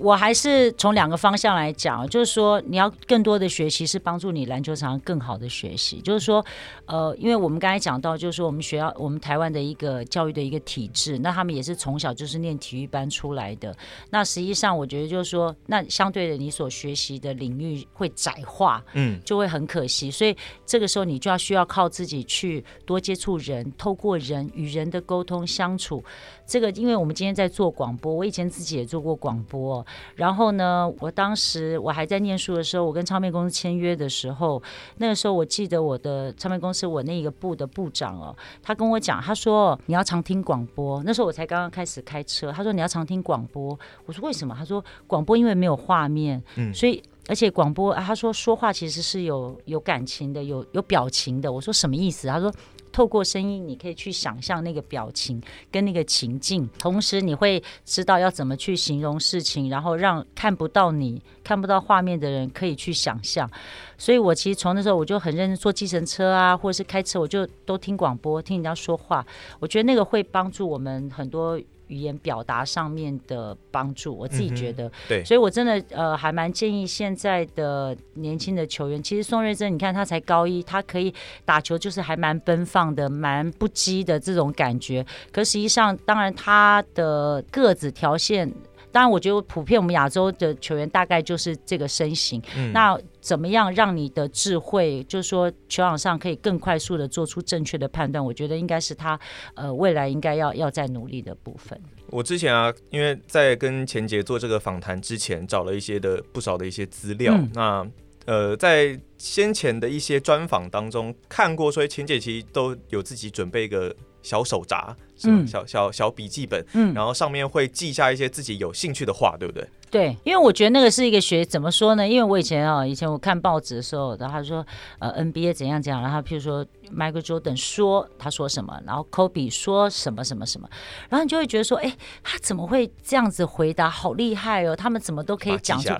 [0.00, 6.00] 我还是从两个方向来讲，就是说你要更多的学习，是帮助你篮球场更好的学习。
[6.00, 6.44] 就是说，
[6.86, 13.76] 呃，因为我们刚才讲到，就是说我们学校，我们台湾的一个教育的一个体制，那他们也是从小就是念体育班出来的。
[14.08, 20.10] 那实际上，我觉得就是说，那相对的，你所学习的领域会窄化，嗯，就会很可惜。
[20.10, 20.34] 所以
[20.64, 26.02] 这个时候，你就要需要靠自己去多接触人，透过人与人的沟通相处。
[26.46, 29.84] 这个，因为我们今天在做广播，我以前自己也做过广播。
[30.16, 34.62] 然后呢，我当时我还在念书的时候，我跟唱片公司签约的时候，
[34.98, 41.02] 那个时候我记得我的唱片公司我那个部的部长哦，他跟我讲，他说你要常听广播。
[41.04, 43.78] 那时候我才刚刚开始开车，他说你要常听广播。
[44.06, 44.54] 我说为什么？
[44.58, 51.50] 他说广播因为没有画面，嗯，所以而且广播啊，他说说话其实是有有感情的，有有表情的。
[51.52, 52.28] 我说什么意思？
[52.28, 52.52] 他说。
[52.92, 63.50] 透过声音，你可以去想象那个表情跟那个情境，同时你会知道要怎么去形容事情，然后让看不到你看不到画面的人可以去想象。
[63.98, 69.24] 所以我其实从那时候我就很认真坐计程车啊，或者是开车，我就都听广播，听人家说话。
[69.58, 71.60] 我觉得那个会帮助我们很多。
[71.90, 81.12] 语言表达上面的帮助，我自己觉得，嗯、对，所以我真的呃还蛮建议现在的年轻的球员，其实宋瑞珍，你看他才高一，他可以
[81.44, 85.04] 打球，就是还蛮奔放的，蛮不羁的这种感觉。
[85.32, 88.50] 可实际上，当然他的个子条线。
[88.92, 92.42] 当然，我觉得普遍我们亚洲的球员大概就是这个身形。
[92.56, 98.24] 嗯、那怎么样让你的智慧，就是说球场上可以更快速的做出正确的判断？
[98.24, 99.18] 我觉得应该是他
[99.54, 101.80] 呃未来应该要要再努力的部分。
[102.08, 107.34] 我之前啊，因为在跟钱姐做这个访谈之前，找了一些的不少的一些资料。
[107.36, 107.86] 嗯、那
[108.26, 114.96] 呃，在先前的一些专访当中看过，所以钱姐其实都有自己准备一个小手札。
[115.24, 119.66] 嗯，小小小笔记本，嗯，然后上面会记下一些自己有兴趣的话，对不对？
[119.90, 122.06] 对，因为我觉得那个是一个学，怎么说呢？
[122.06, 124.64] 因为我以前啊，以前我看报纸的时候，然后他说，
[125.00, 126.64] 呃，NBA 怎样怎样，然后譬如说
[126.94, 130.68] Michael Jordan 说他说什么，然后 Kobe 说什么什么什么，
[131.08, 131.92] 然后你就会觉得说，哎，
[132.22, 133.90] 他怎么会这样子回答？
[133.90, 134.76] 好厉害哦！
[134.76, 135.92] 他们怎么都可以讲出。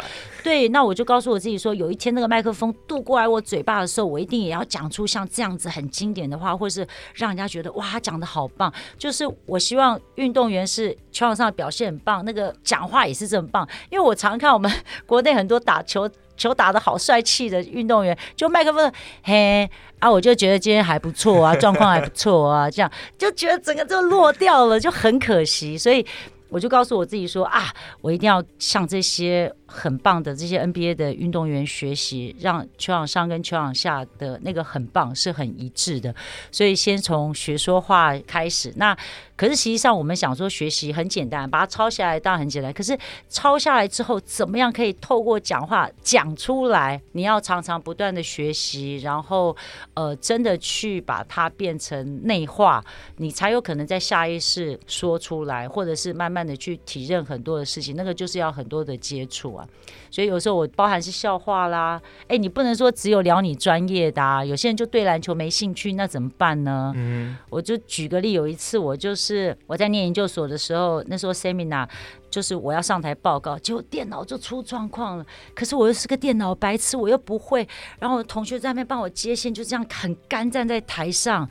[0.44, 8.72] 对，那我就告诉我自己说，有一天那个麦克风渡过来我嘴巴的时候，我一定也要讲出像这样子很经典的话，或是让人家觉得哇，他讲的好棒。
[8.96, 13.68] 就就是我希望运动员是球场上表现很棒，那个讲话也是这么棒。
[13.90, 14.70] 因为我常看我们
[15.04, 18.92] 国内很多打球球打得好帅气的运动员，就麦克风
[19.24, 22.88] 嘿啊，我就觉得今天还不错啊，状况还不错啊，这样
[23.18, 26.06] 就觉得整个就落掉了，就很可惜，所以
[26.48, 27.64] 我就告诉我自己说啊，
[28.02, 29.52] 我一定要像这些。
[29.70, 36.12] 很棒的这些 NBA 的运动员学习，让球场上跟球场下的那个很棒是很一致的。
[36.50, 38.72] 所以先从学说话开始。
[38.76, 38.96] 那
[39.36, 42.72] 可是实际上我们想说学习很简单，把它抄下来当然很简单。
[42.72, 42.98] 可是
[43.28, 47.00] 抄下来之后，怎么样可以透过讲话讲出来？
[47.12, 49.56] 你要常常不断的学习，然后
[49.94, 52.84] 呃真的去把它变成内化，
[53.16, 57.96] 你才有可能在下意识说出来，或者是慢慢的去体认很多的事情。
[57.96, 59.68] 那个就是要很多的接触啊。
[60.10, 66.92] 所以有时候我包含是笑话啦，哎，你不能说只有聊你专业的啊，有些人就对篮球没兴趣，那怎么办呢？
[66.96, 71.88] 嗯，我就举个例，有一次我就是我在念研究所的时候，那时候 seminar
[72.28, 77.66] 就是我要上台报告，结果电脑就出状况了，可是我又是个电脑白痴，我又不会，
[78.00, 81.48] 然后同学在那边帮我接线，就这样很干站在台上，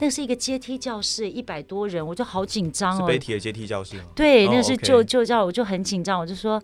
[0.00, 3.10] 那是一个阶梯教室，一百多人，我就好紧张哦。
[3.10, 4.02] 阶梯教室吗？
[4.14, 6.62] 对，那是旧旧教，我就很紧张，我就说。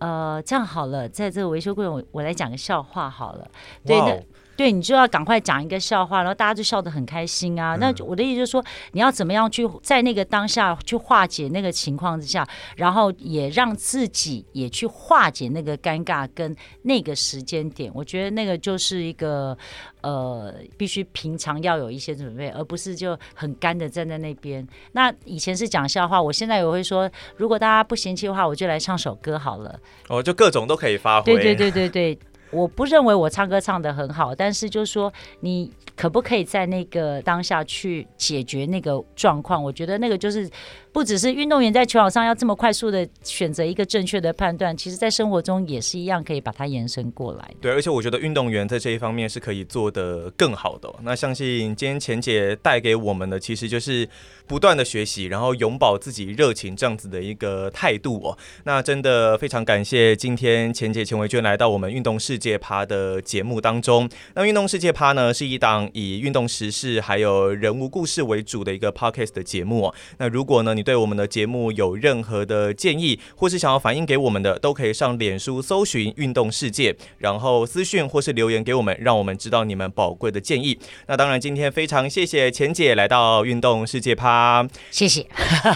[0.00, 3.48] 呃，这样好了，在这个维修过程，我我来讲个笑话好了。
[3.86, 4.22] 对的
[4.60, 7.76] 对，你就要赶快讲一个笑话，然后大家就笑得很开心啊。
[7.76, 12.46] 嗯、那我的意思就是说，你要怎么样去在那个当下去化解那个情况之下，
[12.76, 17.90] 然后也让自己也去化解那个尴尬跟那个时间点。
[17.94, 19.56] 我觉得那个就是一个
[20.02, 24.68] 呃，必须平常要有一些准备，而不是就很干的站在那边。
[24.92, 29.80] 那以前是讲笑话，我现在也会说，如果大家不嫌弃的话，我就来唱首歌好了。
[30.08, 31.34] 哦，就各种都可以发挥。
[31.34, 32.18] 对对对对对。
[32.50, 39.62] 我不认为我唱歌唱得很好，但是就是说，你可不可以在那个当下去解决那个状况？
[39.62, 40.50] 我觉得那个就是。
[40.92, 47.50] 不只是运动员在球场上要这么快速的选择一个正确的判断，其实在生活中也是一样可以把它延伸过来。
[47.60, 50.92] 对，而且我觉得运动员在这一方面是可以做得更好的。
[51.02, 54.08] 那相信今天钱姐带给我们的，其实就是
[54.46, 58.36] 不断的学习，然后永葆自己热情这样子的一个态度哦。
[58.64, 64.08] 那真的非常感谢今天钱姐钱维娟来到我们运动世界趴的节目当中。
[64.34, 69.94] 那运动世界趴呢，是一档以运动时事还有人物故事为主的一个 podcast 的节目哦。
[70.18, 80.78] 那如果呢，你对我们的节目有任何的建议，或是想要反映给我们的，都可以上脸书搜寻“运动世界”，然后私讯或是留言给我们，让我们知道你们宝贵的建议。
[81.06, 85.26] 那当然，今天非常谢谢钱姐来到运动世界趴，谢谢。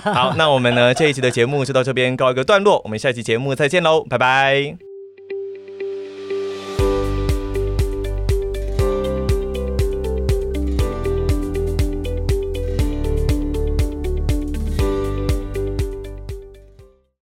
[0.03, 4.94] 好，那我们呢这一期的节目就到这边告一个段落，我们下期节目再见喽，拜拜。